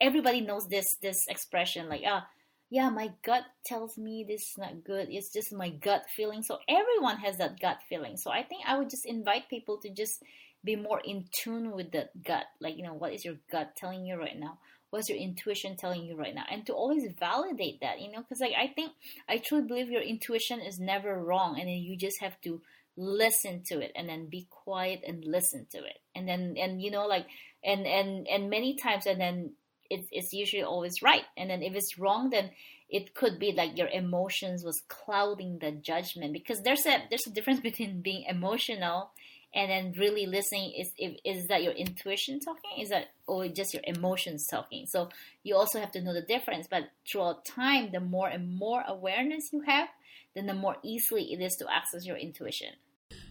everybody 0.00 0.40
knows 0.40 0.68
this 0.68 0.96
this 1.02 1.26
expression 1.28 1.88
like 1.88 2.02
ah. 2.06 2.18
Uh, 2.18 2.24
yeah, 2.70 2.90
my 2.90 3.10
gut 3.24 3.44
tells 3.64 3.96
me 3.96 4.26
this 4.28 4.42
is 4.42 4.58
not 4.58 4.84
good. 4.84 5.08
It's 5.10 5.32
just 5.32 5.54
my 5.54 5.70
gut 5.70 6.04
feeling. 6.14 6.42
So 6.42 6.58
everyone 6.68 7.16
has 7.16 7.38
that 7.38 7.58
gut 7.58 7.78
feeling. 7.88 8.18
So 8.18 8.30
I 8.30 8.42
think 8.42 8.60
I 8.66 8.76
would 8.76 8.90
just 8.90 9.06
invite 9.06 9.48
people 9.48 9.78
to 9.78 9.88
just 9.88 10.22
be 10.62 10.76
more 10.76 11.00
in 11.00 11.24
tune 11.32 11.72
with 11.72 11.92
the 11.92 12.10
gut. 12.26 12.44
Like, 12.60 12.76
you 12.76 12.82
know, 12.82 12.92
what 12.92 13.14
is 13.14 13.24
your 13.24 13.36
gut 13.50 13.74
telling 13.76 14.04
you 14.04 14.16
right 14.16 14.38
now? 14.38 14.58
What's 14.90 15.08
your 15.08 15.18
intuition 15.18 15.76
telling 15.76 16.04
you 16.04 16.16
right 16.16 16.34
now? 16.34 16.44
And 16.50 16.64
to 16.66 16.72
always 16.72 17.04
validate 17.18 17.80
that, 17.80 18.00
you 18.00 18.10
know, 18.10 18.20
because 18.20 18.40
like 18.40 18.54
I 18.58 18.68
think 18.68 18.92
I 19.28 19.38
truly 19.38 19.66
believe 19.66 19.90
your 19.90 20.02
intuition 20.02 20.60
is 20.60 20.78
never 20.78 21.18
wrong, 21.22 21.58
and 21.58 21.68
then 21.68 21.76
you 21.76 21.96
just 21.96 22.20
have 22.20 22.40
to 22.42 22.62
listen 22.96 23.62
to 23.68 23.80
it 23.80 23.92
and 23.94 24.08
then 24.08 24.26
be 24.26 24.46
quiet 24.50 25.02
and 25.06 25.24
listen 25.24 25.66
to 25.72 25.78
it, 25.78 25.98
and 26.14 26.26
then 26.28 26.56
and 26.58 26.82
you 26.82 26.90
know 26.90 27.06
like 27.06 27.26
and 27.62 27.86
and 27.86 28.26
and 28.28 28.50
many 28.50 28.76
times 28.76 29.06
and 29.06 29.20
then 29.20 29.52
it, 29.90 30.06
it's 30.10 30.32
usually 30.32 30.62
always 30.62 31.02
right, 31.02 31.24
and 31.36 31.50
then 31.50 31.62
if 31.62 31.74
it's 31.74 31.98
wrong, 31.98 32.30
then 32.30 32.50
it 32.88 33.14
could 33.14 33.38
be 33.38 33.52
like 33.52 33.76
your 33.76 33.88
emotions 33.88 34.64
was 34.64 34.82
clouding 34.88 35.58
the 35.58 35.72
judgment 35.72 36.32
because 36.32 36.62
there's 36.62 36.86
a 36.86 37.02
there's 37.10 37.26
a 37.26 37.30
difference 37.30 37.60
between 37.60 38.00
being 38.00 38.24
emotional 38.26 39.10
and 39.54 39.70
then 39.70 39.94
really 39.98 40.26
listening 40.26 40.72
is 40.78 40.92
is 41.24 41.46
that 41.48 41.62
your 41.62 41.72
intuition 41.72 42.40
talking? 42.40 42.80
Is 42.80 42.90
that 42.90 43.06
or 43.26 43.48
just 43.48 43.74
your 43.74 43.82
emotions 43.86 44.46
talking? 44.46 44.86
So 44.86 45.08
you 45.42 45.56
also 45.56 45.80
have 45.80 45.92
to 45.92 46.02
know 46.02 46.14
the 46.14 46.22
difference 46.22 46.66
but 46.68 46.84
throughout 47.10 47.44
time 47.44 47.90
the 47.92 48.00
more 48.00 48.28
and 48.28 48.58
more 48.58 48.82
awareness 48.86 49.52
you 49.52 49.62
have 49.62 49.88
then 50.34 50.46
the 50.46 50.54
more 50.54 50.76
easily 50.84 51.32
it 51.32 51.40
is 51.42 51.56
to 51.56 51.66
access 51.70 52.06
your 52.06 52.16
intuition. 52.16 52.68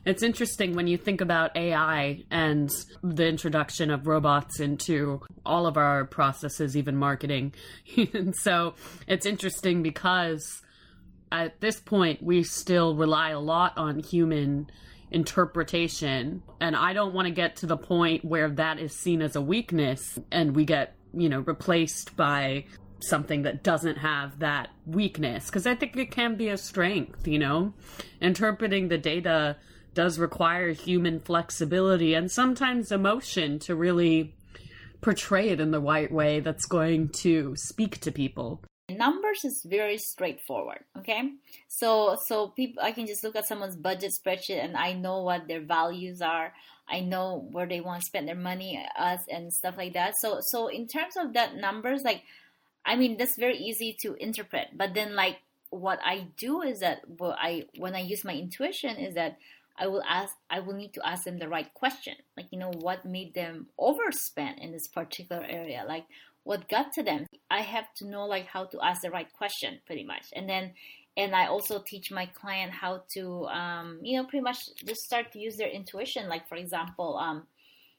It's 0.06 0.24
interesting 0.24 0.76
when 0.76 0.88
you 0.88 0.98
think 0.98 1.22
about 1.22 1.56
AI 1.56 2.24
and 2.32 2.70
the 3.04 3.28
introduction 3.28 3.92
of 3.92 4.08
robots 4.08 4.60
into 4.60 5.22
all 5.46 5.68
of 5.68 5.78
our 5.78 6.06
processes, 6.06 6.76
even 6.76 6.96
marketing. 6.96 7.54
and 8.14 8.36
so 8.36 8.74
it's 9.08 9.26
interesting 9.26 9.84
because 9.84 10.62
at 11.32 11.60
this 11.60 11.80
point, 11.80 12.24
we 12.24 12.44
still 12.44 12.96
rely 12.96 13.32
a 13.32 13.40
lot 13.40 13.78
on 13.78 14.00
human 14.00 14.70
interpretation. 15.12 16.44
And 16.60 16.76
I 16.76 16.94
don't 16.94 17.14
want 17.14 17.28
to 17.28 17.34
get 17.34 17.58
to 17.58 17.66
the 17.66 17.78
point 17.78 18.26
where 18.26 18.50
that 18.50 18.80
is 18.80 18.94
seen 18.94 19.22
as 19.22 19.36
a 19.36 19.42
weakness 19.42 20.20
and 20.32 20.56
we 20.56 20.66
get, 20.66 20.96
you 21.14 21.30
know, 21.30 21.40
replaced 21.40 22.16
by 22.16 22.66
something 23.00 23.44
that 23.44 23.64
doesn't 23.64 23.98
have 23.98 24.40
that 24.40 24.70
weakness. 24.86 25.46
Because 25.46 25.68
I 25.68 25.76
think 25.76 25.96
it 25.98 26.12
can 26.12 26.36
be 26.36 26.50
a 26.50 26.58
strength, 26.58 27.28
you 27.28 27.40
know? 27.40 27.74
Interpreting 28.22 28.88
the 28.88 28.98
data 28.98 29.58
does 29.94 30.20
require 30.20 30.72
human 30.72 31.20
flexibility 31.20 32.14
and 32.14 32.32
sometimes 32.32 32.92
emotion 32.92 33.60
to 33.60 33.76
really 33.76 34.36
portray 35.02 35.50
it 35.50 35.60
in 35.60 35.72
the 35.72 35.80
right 35.80 36.12
way 36.12 36.40
that's 36.40 36.66
going 36.66 37.10
to 37.10 37.56
speak 37.56 38.00
to 38.02 38.12
people 38.12 38.62
numbers 38.90 39.44
is 39.44 39.64
very 39.66 39.98
straightforward 39.98 40.80
okay? 40.98 41.34
So 41.68 42.18
so 42.26 42.50
people 42.50 42.82
i 42.82 42.92
can 42.92 43.06
just 43.06 43.24
look 43.24 43.36
at 43.36 43.48
someone's 43.48 43.76
budget 43.76 44.14
spreadsheet 44.14 44.64
and 44.64 44.78
i 44.78 44.94
know 44.94 45.22
what 45.22 45.48
their 45.48 45.62
values 45.62 46.22
are. 46.22 46.54
I 46.90 47.02
know 47.02 47.46
where 47.52 47.68
they 47.68 47.82
want 47.82 48.00
to 48.00 48.06
spend 48.06 48.30
their 48.30 48.36
money 48.36 48.82
us 48.98 49.20
and 49.30 49.54
stuff 49.54 49.76
like 49.78 49.94
that. 49.94 50.18
So 50.18 50.40
so 50.42 50.68
in 50.68 50.88
terms 50.88 51.18
of 51.18 51.34
that 51.34 51.56
numbers 51.56 52.04
like 52.04 52.24
i 52.86 52.96
mean 52.96 53.18
that's 53.18 53.38
very 53.38 53.58
easy 53.58 53.96
to 54.02 54.16
interpret. 54.16 54.70
But 54.74 54.94
then 54.94 55.16
like 55.16 55.40
what 55.70 56.00
i 56.04 56.28
do 56.38 56.62
is 56.62 56.80
that 56.80 57.02
what 57.18 57.38
i 57.42 57.66
when 57.78 57.94
i 57.94 58.00
use 58.00 58.24
my 58.24 58.34
intuition 58.34 58.96
is 58.96 59.16
that 59.16 59.38
i 59.78 59.86
will 59.86 60.04
ask 60.08 60.34
i 60.50 60.62
will 60.62 60.74
need 60.74 60.94
to 60.94 61.06
ask 61.06 61.26
them 61.26 61.40
the 61.40 61.50
right 61.50 61.74
question. 61.74 62.16
Like 62.38 62.48
you 62.52 62.60
know 62.60 62.72
what 62.72 63.04
made 63.04 63.34
them 63.34 63.68
overspend 63.78 64.64
in 64.64 64.72
this 64.72 64.88
particular 64.88 65.44
area? 65.44 65.84
Like 65.86 66.06
what 66.48 66.70
got 66.70 66.94
to 66.94 67.04
them. 67.04 67.28
I 67.52 67.60
have 67.60 67.94
to 67.98 68.08
know 68.08 68.26
like 68.26 68.48
how 68.48 68.64
to 68.68 68.80
ask 68.82 69.02
the 69.02 69.12
right 69.12 69.32
question 69.34 69.80
pretty 69.86 70.06
much. 70.06 70.28
And 70.34 70.48
then 70.48 70.74
and 71.18 71.36
I 71.36 71.48
also 71.48 71.84
teach 71.86 72.10
my 72.10 72.28
client 72.28 72.72
how 72.72 73.04
to 73.16 73.46
um, 73.48 74.00
you 74.02 74.16
know 74.16 74.24
pretty 74.24 74.44
much 74.44 74.60
just 74.86 75.02
start 75.02 75.34
to 75.34 75.40
use 75.40 75.58
their 75.58 75.70
intuition. 75.70 76.30
Like 76.30 76.48
for 76.48 76.56
example, 76.56 77.18
um, 77.18 77.48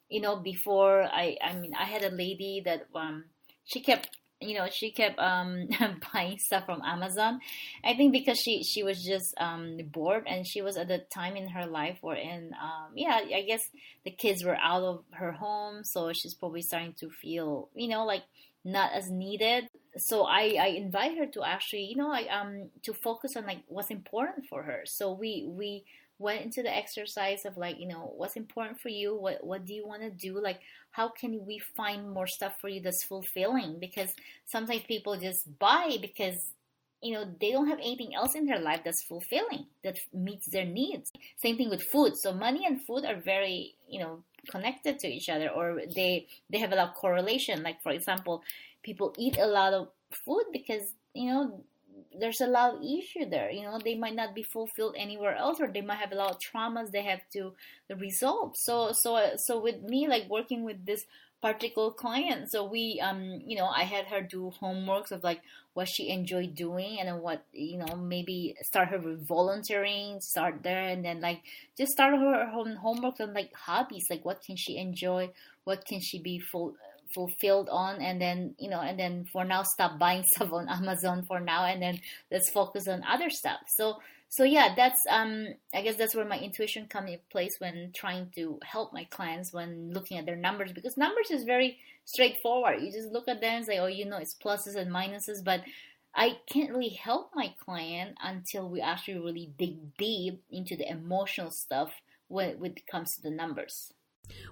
you 0.08 0.22
know, 0.22 0.36
before 0.36 1.02
I 1.02 1.36
I 1.42 1.54
mean 1.60 1.72
I 1.78 1.84
had 1.84 2.02
a 2.02 2.10
lady 2.24 2.62
that 2.64 2.86
um 2.94 3.24
she 3.64 3.80
kept 3.80 4.16
you 4.40 4.54
know 4.54 4.68
she 4.70 4.90
kept 4.90 5.18
um, 5.18 5.68
buying 6.12 6.38
stuff 6.38 6.66
from 6.66 6.82
Amazon. 6.84 7.40
I 7.84 7.94
think 7.94 8.12
because 8.12 8.38
she 8.38 8.62
she 8.62 8.82
was 8.82 9.02
just 9.02 9.34
um, 9.38 9.78
bored 9.92 10.24
and 10.26 10.46
she 10.46 10.62
was 10.62 10.76
at 10.76 10.88
the 10.88 11.04
time 11.12 11.36
in 11.36 11.48
her 11.48 11.66
life 11.66 11.98
where 12.00 12.16
in 12.16 12.52
um, 12.60 12.92
yeah 12.94 13.20
I 13.34 13.42
guess 13.42 13.62
the 14.04 14.10
kids 14.10 14.44
were 14.44 14.56
out 14.56 14.82
of 14.82 15.04
her 15.12 15.32
home, 15.32 15.84
so 15.84 16.12
she's 16.12 16.34
probably 16.34 16.62
starting 16.62 16.94
to 17.00 17.10
feel 17.10 17.68
you 17.74 17.88
know 17.88 18.04
like 18.04 18.22
not 18.64 18.92
as 18.92 19.10
needed. 19.10 19.68
So 19.96 20.24
I 20.24 20.56
I 20.60 20.66
invite 20.76 21.18
her 21.18 21.26
to 21.26 21.42
actually 21.42 21.84
you 21.84 21.96
know 21.96 22.08
like 22.08 22.28
um 22.30 22.70
to 22.84 22.92
focus 22.92 23.36
on 23.36 23.46
like 23.46 23.62
what's 23.66 23.90
important 23.90 24.46
for 24.48 24.62
her. 24.62 24.82
So 24.86 25.12
we 25.12 25.46
we 25.48 25.84
went 26.18 26.44
into 26.44 26.62
the 26.62 26.74
exercise 26.74 27.44
of 27.44 27.56
like 27.56 27.78
you 27.78 27.86
know 27.86 28.12
what's 28.16 28.36
important 28.36 28.80
for 28.80 28.88
you? 28.88 29.14
What 29.14 29.44
what 29.44 29.64
do 29.64 29.74
you 29.74 29.86
want 29.86 30.02
to 30.02 30.10
do? 30.10 30.40
Like 30.40 30.60
how 30.90 31.08
can 31.08 31.46
we 31.46 31.58
find 31.58 32.10
more 32.10 32.26
stuff 32.26 32.60
for 32.60 32.68
you 32.68 32.80
that's 32.80 33.04
fulfilling? 33.04 33.78
Because 33.78 34.14
sometimes 34.46 34.82
people 34.82 35.16
just 35.16 35.58
buy 35.58 35.98
because 36.00 36.50
you 37.00 37.12
know 37.14 37.24
they 37.40 37.52
don't 37.52 37.68
have 37.68 37.78
anything 37.78 38.14
else 38.14 38.34
in 38.34 38.46
their 38.46 38.58
life 38.58 38.80
that's 38.84 39.02
fulfilling 39.02 39.66
that 39.84 39.98
meets 40.12 40.46
their 40.46 40.64
needs. 40.64 41.12
Same 41.36 41.56
thing 41.56 41.70
with 41.70 41.82
food. 41.82 42.16
So 42.16 42.32
money 42.32 42.66
and 42.66 42.82
food 42.82 43.04
are 43.04 43.16
very 43.16 43.74
you 43.88 44.00
know 44.00 44.22
connected 44.50 44.98
to 45.00 45.08
each 45.08 45.28
other 45.28 45.48
or 45.48 45.80
they 45.94 46.26
they 46.50 46.58
have 46.58 46.72
a 46.72 46.76
lot 46.76 46.88
of 46.88 46.94
correlation. 46.94 47.62
Like 47.62 47.82
for 47.82 47.92
example 47.92 48.42
people 48.82 49.14
eat 49.18 49.38
a 49.38 49.46
lot 49.46 49.72
of 49.72 49.88
food 50.12 50.44
because 50.52 50.94
you 51.14 51.30
know 51.30 51.62
there's 52.18 52.40
a 52.40 52.46
lot 52.46 52.74
of 52.74 52.82
issue 52.82 53.28
there. 53.28 53.50
You 53.50 53.62
know, 53.62 53.78
they 53.82 53.94
might 53.94 54.14
not 54.14 54.34
be 54.34 54.42
fulfilled 54.42 54.94
anywhere 54.96 55.36
else, 55.36 55.60
or 55.60 55.68
they 55.68 55.80
might 55.80 55.98
have 55.98 56.12
a 56.12 56.16
lot 56.16 56.30
of 56.30 56.38
traumas 56.38 56.90
they 56.90 57.02
have 57.02 57.20
to 57.32 57.52
resolve. 57.96 58.56
So, 58.56 58.92
so, 58.92 59.32
so 59.36 59.60
with 59.60 59.82
me, 59.82 60.08
like 60.08 60.28
working 60.28 60.64
with 60.64 60.86
this 60.86 61.04
particular 61.40 61.92
client, 61.92 62.50
so 62.50 62.64
we, 62.64 63.00
um, 63.00 63.40
you 63.46 63.56
know, 63.56 63.66
I 63.66 63.84
had 63.84 64.06
her 64.06 64.20
do 64.20 64.52
homeworks 64.60 65.12
of 65.12 65.22
like 65.22 65.40
what 65.74 65.88
she 65.88 66.08
enjoyed 66.08 66.54
doing, 66.54 66.98
and 66.98 67.08
then 67.08 67.20
what, 67.20 67.44
you 67.52 67.78
know, 67.78 67.94
maybe 67.96 68.56
start 68.62 68.88
her 68.88 68.98
volunteering, 68.98 70.20
start 70.20 70.62
there, 70.62 70.88
and 70.88 71.04
then 71.04 71.20
like 71.20 71.42
just 71.76 71.92
start 71.92 72.14
her, 72.14 72.46
her 72.46 72.74
homework 72.76 73.20
on 73.20 73.34
like 73.34 73.52
hobbies, 73.54 74.06
like 74.10 74.24
what 74.24 74.42
can 74.42 74.56
she 74.56 74.76
enjoy, 74.78 75.30
what 75.64 75.84
can 75.84 76.00
she 76.00 76.18
be 76.18 76.40
full 76.40 76.74
fulfilled 77.14 77.68
on 77.70 78.00
and 78.00 78.20
then 78.20 78.54
you 78.58 78.68
know 78.68 78.80
and 78.80 78.98
then 78.98 79.24
for 79.32 79.44
now 79.44 79.62
stop 79.62 79.98
buying 79.98 80.22
stuff 80.34 80.52
on 80.52 80.68
amazon 80.68 81.24
for 81.26 81.40
now 81.40 81.64
and 81.64 81.82
then 81.82 81.98
let's 82.30 82.50
focus 82.50 82.88
on 82.88 83.02
other 83.08 83.30
stuff. 83.30 83.60
So 83.66 83.98
so 84.30 84.44
yeah 84.44 84.74
that's 84.76 85.06
um 85.08 85.46
i 85.74 85.80
guess 85.80 85.96
that's 85.96 86.14
where 86.14 86.24
my 86.24 86.38
intuition 86.38 86.86
comes 86.86 87.10
in 87.10 87.18
place 87.30 87.56
when 87.60 87.90
trying 87.96 88.30
to 88.34 88.58
help 88.62 88.92
my 88.92 89.04
clients 89.04 89.54
when 89.54 89.90
looking 89.92 90.18
at 90.18 90.26
their 90.26 90.36
numbers 90.36 90.70
because 90.72 90.98
numbers 90.98 91.30
is 91.30 91.44
very 91.44 91.78
straightforward. 92.04 92.82
You 92.82 92.92
just 92.92 93.12
look 93.12 93.28
at 93.28 93.40
them 93.40 93.56
and 93.56 93.64
say 93.64 93.78
oh 93.78 93.86
you 93.86 94.04
know 94.04 94.18
it's 94.18 94.34
pluses 94.34 94.76
and 94.76 94.90
minuses 94.90 95.42
but 95.44 95.62
i 96.14 96.36
can't 96.50 96.70
really 96.70 96.90
help 96.90 97.30
my 97.34 97.54
client 97.64 98.16
until 98.22 98.68
we 98.68 98.80
actually 98.80 99.18
really 99.18 99.50
dig 99.58 99.96
deep 99.96 100.42
into 100.50 100.76
the 100.76 100.90
emotional 100.90 101.50
stuff 101.50 101.90
when, 102.28 102.58
when 102.58 102.72
it 102.72 102.86
comes 102.86 103.14
to 103.14 103.22
the 103.22 103.30
numbers 103.30 103.92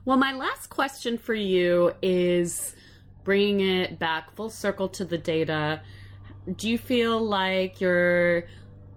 Well, 0.04 0.16
my 0.16 0.32
last 0.32 0.68
question 0.68 1.18
for 1.18 1.34
you 1.34 1.92
is 2.02 2.74
bringing 3.24 3.60
it 3.80 3.98
back 3.98 4.34
full 4.34 4.50
circle 4.50 4.88
to 4.90 5.04
the 5.04 5.18
data. 5.18 5.82
Do 6.54 6.68
you 6.70 6.78
feel 6.78 7.20
like 7.20 7.80
your 7.80 8.44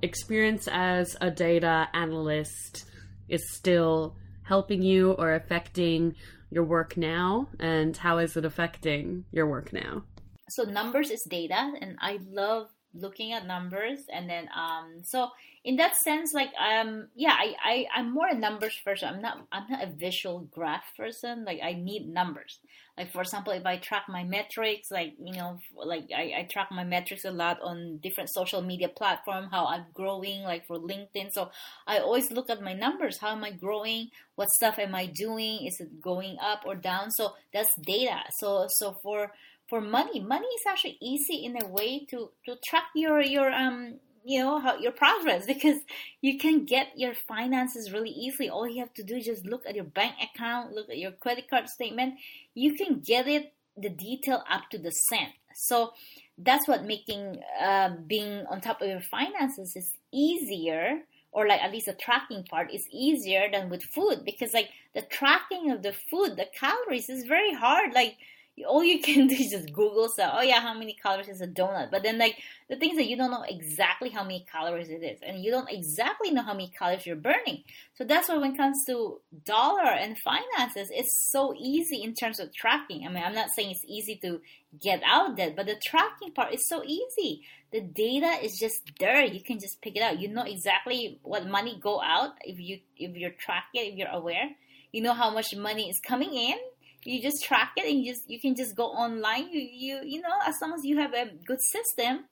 experience 0.01 0.67
as 0.71 1.17
a 1.19 1.31
data 1.31 1.87
analyst 1.93 2.85
is 3.27 3.51
still 3.51 4.15
helping 4.43 4.81
you 4.81 5.11
or 5.13 5.33
affecting 5.33 6.15
your 6.51 6.63
work 6.63 6.95
now? 6.95 7.47
And 7.59 7.95
how 7.97 8.19
is 8.19 8.37
it 8.37 8.45
affecting 8.45 9.25
your 9.31 9.47
work 9.47 9.73
now? 9.73 10.03
So, 10.49 10.63
numbers 10.63 11.11
is 11.11 11.23
data, 11.29 11.73
and 11.79 11.95
I 11.99 12.19
love 12.27 12.69
looking 12.93 13.33
at 13.33 13.45
numbers 13.45 14.01
and 14.11 14.29
then 14.29 14.49
um 14.55 15.01
so 15.03 15.29
in 15.63 15.75
that 15.75 15.95
sense 15.95 16.33
like 16.33 16.49
um 16.57 17.07
yeah 17.15 17.35
I, 17.37 17.53
I 17.63 17.85
i'm 17.95 18.13
more 18.13 18.27
a 18.27 18.33
numbers 18.33 18.79
person. 18.83 19.09
I'm 19.09 19.21
not 19.21 19.45
i'm 19.51 19.65
not 19.69 19.83
a 19.83 19.91
visual 19.91 20.39
graph 20.51 20.85
person. 20.97 21.45
Like 21.45 21.59
i 21.63 21.73
need 21.73 22.07
numbers. 22.07 22.59
Like 22.97 23.11
for 23.11 23.21
example 23.21 23.53
if 23.53 23.65
i 23.65 23.77
track 23.77 24.03
my 24.07 24.23
metrics 24.23 24.89
like 24.89 25.13
you 25.23 25.33
know 25.33 25.59
like 25.75 26.05
i, 26.15 26.33
I 26.39 26.47
track 26.49 26.69
my 26.71 26.83
metrics 26.83 27.25
a 27.25 27.31
lot 27.31 27.59
on 27.61 27.99
different 28.01 28.29
social 28.33 28.61
media 28.61 28.89
platform 28.89 29.49
how 29.51 29.65
i'm 29.67 29.85
growing 29.93 30.43
like 30.43 30.65
for 30.65 30.79
linkedin. 30.79 31.31
So 31.31 31.51
i 31.85 31.99
always 31.99 32.31
look 32.31 32.49
at 32.49 32.61
my 32.61 32.73
numbers. 32.73 33.19
How 33.19 33.29
am 33.29 33.43
i 33.43 33.51
growing? 33.51 34.09
What 34.35 34.49
stuff 34.49 34.79
am 34.79 34.95
i 34.95 35.05
doing? 35.05 35.65
Is 35.67 35.79
it 35.79 36.01
going 36.01 36.37
up 36.41 36.63
or 36.65 36.75
down? 36.75 37.11
So 37.11 37.33
that's 37.53 37.73
data. 37.75 38.21
So 38.39 38.67
so 38.69 38.95
for 39.03 39.31
for 39.69 39.81
money. 39.81 40.19
Money 40.19 40.47
is 40.47 40.65
actually 40.67 40.97
easy 41.01 41.45
in 41.45 41.61
a 41.61 41.67
way 41.67 42.05
to 42.09 42.31
to 42.45 42.55
track 42.65 42.85
your 42.95 43.21
your 43.21 43.51
um 43.51 43.95
you 44.25 44.39
know 44.39 44.59
how 44.59 44.77
your 44.77 44.91
progress 44.91 45.45
because 45.53 45.79
you 46.21 46.37
can 46.37 46.65
get 46.65 46.87
your 46.95 47.13
finances 47.13 47.91
really 47.91 48.09
easily. 48.09 48.49
All 48.49 48.67
you 48.67 48.79
have 48.79 48.93
to 48.95 49.03
do 49.03 49.15
is 49.15 49.25
just 49.25 49.45
look 49.45 49.65
at 49.65 49.75
your 49.75 49.85
bank 49.85 50.15
account 50.21 50.73
look 50.73 50.89
at 50.89 50.97
your 50.97 51.11
credit 51.11 51.49
card 51.49 51.69
statement. 51.69 52.15
You 52.53 52.73
can 52.73 52.99
get 52.99 53.27
it 53.27 53.53
the 53.77 53.89
detail 53.89 54.43
up 54.49 54.69
to 54.71 54.77
the 54.77 54.91
cent. 54.91 55.33
So 55.55 55.93
that's 56.37 56.67
what 56.67 56.85
making 56.85 57.41
uh, 57.61 57.91
being 58.07 58.45
on 58.49 58.61
top 58.61 58.81
of 58.81 58.87
your 58.87 59.01
finances 59.01 59.75
is 59.75 59.91
easier 60.11 61.01
or 61.31 61.47
like 61.47 61.61
at 61.61 61.71
least 61.71 61.85
the 61.85 61.93
tracking 61.93 62.43
part 62.43 62.73
is 62.73 62.87
easier 62.91 63.47
than 63.51 63.69
with 63.69 63.83
food 63.83 64.23
because 64.25 64.53
like 64.53 64.69
the 64.95 65.01
tracking 65.03 65.69
of 65.71 65.83
the 65.83 65.93
food 65.93 66.37
the 66.37 66.47
calories 66.53 67.09
is 67.09 67.25
very 67.25 67.53
hard. 67.53 67.93
Like 67.93 68.17
all 68.67 68.83
you 68.83 68.99
can 68.99 69.27
do 69.27 69.35
is 69.35 69.51
just 69.51 69.73
Google 69.73 70.09
so 70.09 70.29
oh 70.33 70.41
yeah 70.41 70.59
how 70.59 70.73
many 70.73 70.93
calories 70.93 71.27
is 71.27 71.41
a 71.41 71.47
donut? 71.47 71.91
But 71.91 72.03
then 72.03 72.17
like 72.17 72.37
the 72.69 72.75
things 72.75 72.97
that 72.97 73.07
you 73.07 73.17
don't 73.17 73.31
know 73.31 73.45
exactly 73.47 74.09
how 74.09 74.23
many 74.23 74.45
calories 74.51 74.89
it 74.89 75.03
is 75.03 75.19
and 75.21 75.43
you 75.43 75.51
don't 75.51 75.69
exactly 75.69 76.31
know 76.31 76.41
how 76.41 76.53
many 76.53 76.71
calories 76.77 77.05
you're 77.05 77.15
burning. 77.15 77.63
So 77.95 78.03
that's 78.03 78.29
why 78.29 78.37
when 78.37 78.53
it 78.53 78.57
comes 78.57 78.85
to 78.87 79.21
dollar 79.45 79.89
and 79.89 80.17
finances 80.17 80.89
it's 80.91 81.29
so 81.31 81.53
easy 81.57 82.01
in 82.01 82.13
terms 82.13 82.39
of 82.39 82.53
tracking. 82.53 83.05
I 83.05 83.09
mean 83.09 83.23
I'm 83.23 83.35
not 83.35 83.49
saying 83.49 83.71
it's 83.71 83.85
easy 83.87 84.17
to 84.23 84.41
get 84.79 85.01
out 85.05 85.37
that 85.37 85.55
but 85.55 85.65
the 85.65 85.75
tracking 85.83 86.31
part 86.31 86.53
is 86.53 86.67
so 86.67 86.83
easy. 86.83 87.43
The 87.71 87.81
data 87.81 88.43
is 88.43 88.57
just 88.57 88.81
there. 88.99 89.23
You 89.23 89.41
can 89.43 89.59
just 89.59 89.81
pick 89.81 89.95
it 89.95 90.01
out. 90.01 90.19
You 90.19 90.27
know 90.27 90.43
exactly 90.43 91.19
what 91.21 91.47
money 91.47 91.79
go 91.81 92.01
out 92.01 92.31
if 92.41 92.59
you 92.59 92.79
if 92.97 93.15
you're 93.15 93.31
tracking 93.31 93.91
if 93.91 93.95
you're 93.95 94.09
aware. 94.09 94.49
You 94.91 95.03
know 95.03 95.13
how 95.13 95.29
much 95.29 95.55
money 95.55 95.87
is 95.89 95.99
coming 95.99 96.33
in 96.33 96.57
you 97.03 97.21
just 97.21 97.43
track 97.43 97.71
it 97.77 97.85
and 97.85 98.03
you 98.03 98.13
just 98.13 98.29
you 98.29 98.39
can 98.39 98.55
just 98.55 98.75
go 98.75 98.87
online. 98.87 99.49
You 99.51 99.61
you 99.61 100.01
you 100.03 100.21
know 100.21 100.37
as 100.45 100.55
long 100.61 100.73
as 100.73 100.83
you 100.83 100.97
have 100.97 101.13
a 101.13 101.31
good 101.45 101.61
system 101.61 102.25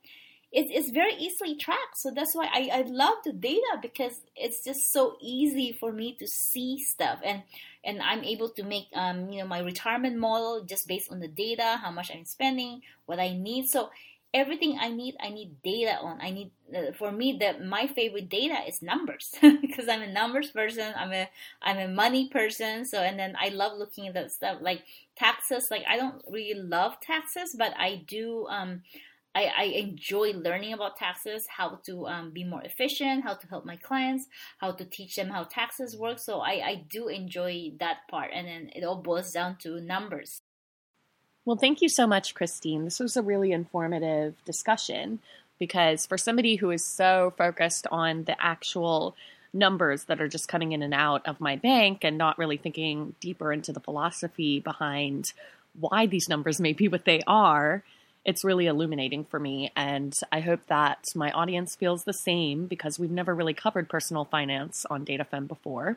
it, 0.50 0.66
it's 0.70 0.90
very 0.90 1.14
easily 1.14 1.56
tracked. 1.56 1.98
So 1.98 2.10
that's 2.14 2.34
why 2.34 2.48
I, 2.52 2.70
I 2.72 2.82
love 2.86 3.18
the 3.24 3.32
data 3.32 3.78
because 3.82 4.20
it's 4.34 4.64
just 4.64 4.92
so 4.92 5.16
easy 5.20 5.76
for 5.78 5.92
me 5.92 6.16
to 6.18 6.26
see 6.26 6.78
stuff. 6.78 7.20
And 7.24 7.42
and 7.84 8.02
i'm 8.02 8.24
able 8.24 8.48
to 8.50 8.64
make 8.64 8.86
um 8.94 9.30
you 9.30 9.40
know 9.40 9.46
my 9.46 9.60
retirement 9.60 10.16
model 10.16 10.64
just 10.64 10.88
based 10.88 11.12
on 11.12 11.20
the 11.20 11.28
data 11.28 11.78
how 11.80 11.92
much 11.92 12.10
i'm 12.12 12.24
spending 12.24 12.82
what 13.06 13.20
i 13.20 13.32
need. 13.32 13.68
So 13.68 13.90
everything 14.38 14.78
I 14.80 14.88
need, 14.88 15.16
I 15.20 15.28
need 15.28 15.62
data 15.62 15.98
on. 16.00 16.20
I 16.20 16.30
need 16.30 16.50
uh, 16.74 16.92
for 16.96 17.12
me 17.12 17.36
that 17.40 17.64
my 17.64 17.86
favorite 17.86 18.28
data 18.28 18.56
is 18.66 18.80
numbers 18.80 19.34
because 19.42 19.88
I'm 19.88 20.02
a 20.02 20.12
numbers 20.12 20.50
person. 20.50 20.94
I'm 20.96 21.12
a 21.12 21.28
I'm 21.62 21.78
a 21.78 21.88
money 21.88 22.28
person. 22.28 22.84
So 22.84 22.98
and 22.98 23.18
then 23.18 23.34
I 23.38 23.48
love 23.48 23.78
looking 23.78 24.08
at 24.08 24.14
that 24.14 24.32
stuff 24.32 24.58
like 24.60 24.82
taxes. 25.16 25.68
Like 25.70 25.84
I 25.88 25.96
don't 25.96 26.22
really 26.30 26.58
love 26.58 27.00
taxes, 27.00 27.54
but 27.58 27.72
I 27.78 28.04
do. 28.06 28.46
Um, 28.48 28.82
I, 29.34 29.52
I 29.56 29.62
enjoy 29.64 30.32
learning 30.32 30.72
about 30.72 30.96
taxes, 30.96 31.46
how 31.48 31.80
to 31.84 32.06
um, 32.08 32.30
be 32.32 32.44
more 32.44 32.62
efficient, 32.62 33.22
how 33.22 33.34
to 33.34 33.46
help 33.46 33.64
my 33.64 33.76
clients, 33.76 34.26
how 34.56 34.72
to 34.72 34.84
teach 34.84 35.14
them 35.14 35.28
how 35.28 35.44
taxes 35.44 35.96
work. 35.96 36.18
So 36.18 36.40
I, 36.40 36.52
I 36.64 36.84
do 36.90 37.08
enjoy 37.08 37.72
that 37.78 37.98
part, 38.10 38.30
and 38.34 38.48
then 38.48 38.70
it 38.74 38.82
all 38.82 38.96
boils 39.02 39.30
down 39.30 39.56
to 39.58 39.80
numbers. 39.80 40.40
Well, 41.48 41.56
thank 41.56 41.80
you 41.80 41.88
so 41.88 42.06
much, 42.06 42.34
Christine. 42.34 42.84
This 42.84 43.00
was 43.00 43.16
a 43.16 43.22
really 43.22 43.52
informative 43.52 44.34
discussion 44.44 45.18
because 45.58 46.04
for 46.04 46.18
somebody 46.18 46.56
who 46.56 46.70
is 46.70 46.84
so 46.84 47.32
focused 47.38 47.86
on 47.90 48.24
the 48.24 48.36
actual 48.38 49.16
numbers 49.54 50.04
that 50.04 50.20
are 50.20 50.28
just 50.28 50.46
coming 50.46 50.72
in 50.72 50.82
and 50.82 50.92
out 50.92 51.26
of 51.26 51.40
my 51.40 51.56
bank 51.56 52.04
and 52.04 52.18
not 52.18 52.36
really 52.36 52.58
thinking 52.58 53.14
deeper 53.18 53.50
into 53.50 53.72
the 53.72 53.80
philosophy 53.80 54.60
behind 54.60 55.32
why 55.80 56.04
these 56.04 56.28
numbers 56.28 56.60
may 56.60 56.74
be 56.74 56.86
what 56.86 57.06
they 57.06 57.22
are, 57.26 57.82
it's 58.26 58.44
really 58.44 58.66
illuminating 58.66 59.24
for 59.24 59.40
me. 59.40 59.72
And 59.74 60.14
I 60.30 60.40
hope 60.40 60.66
that 60.66 61.06
my 61.14 61.30
audience 61.30 61.74
feels 61.74 62.04
the 62.04 62.12
same 62.12 62.66
because 62.66 62.98
we've 62.98 63.10
never 63.10 63.34
really 63.34 63.54
covered 63.54 63.88
personal 63.88 64.26
finance 64.26 64.84
on 64.90 65.06
DataFem 65.06 65.48
before. 65.48 65.96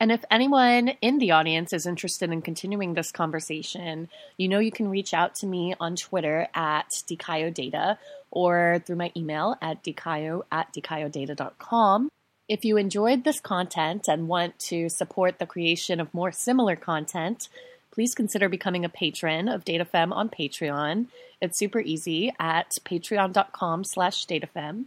And 0.00 0.10
if 0.10 0.24
anyone 0.30 0.88
in 1.02 1.18
the 1.18 1.32
audience 1.32 1.74
is 1.74 1.84
interested 1.84 2.32
in 2.32 2.40
continuing 2.40 2.94
this 2.94 3.12
conversation, 3.12 4.08
you 4.38 4.48
know 4.48 4.58
you 4.58 4.72
can 4.72 4.88
reach 4.88 5.12
out 5.12 5.34
to 5.36 5.46
me 5.46 5.74
on 5.78 5.94
Twitter 5.94 6.48
at 6.54 6.90
Data 7.06 7.98
or 8.30 8.82
through 8.86 8.96
my 8.96 9.12
email 9.14 9.56
at 9.60 9.84
dikayo 9.84 10.42
at 10.50 10.72
dikayodata.com. 10.72 12.08
If 12.48 12.64
you 12.64 12.78
enjoyed 12.78 13.24
this 13.24 13.40
content 13.40 14.08
and 14.08 14.26
want 14.26 14.58
to 14.70 14.88
support 14.88 15.38
the 15.38 15.46
creation 15.46 16.00
of 16.00 16.14
more 16.14 16.32
similar 16.32 16.76
content, 16.76 17.50
please 17.92 18.14
consider 18.14 18.48
becoming 18.48 18.86
a 18.86 18.88
patron 18.88 19.48
of 19.48 19.66
DataFem 19.66 20.12
on 20.12 20.30
Patreon. 20.30 21.08
It's 21.42 21.58
super 21.58 21.80
easy 21.80 22.32
at 22.40 22.70
patreon.com 22.84 23.84
slash 23.84 24.26
DataFem. 24.26 24.86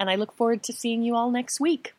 And 0.00 0.10
I 0.10 0.16
look 0.16 0.34
forward 0.34 0.64
to 0.64 0.72
seeing 0.72 1.02
you 1.02 1.14
all 1.14 1.30
next 1.30 1.60
week. 1.60 1.94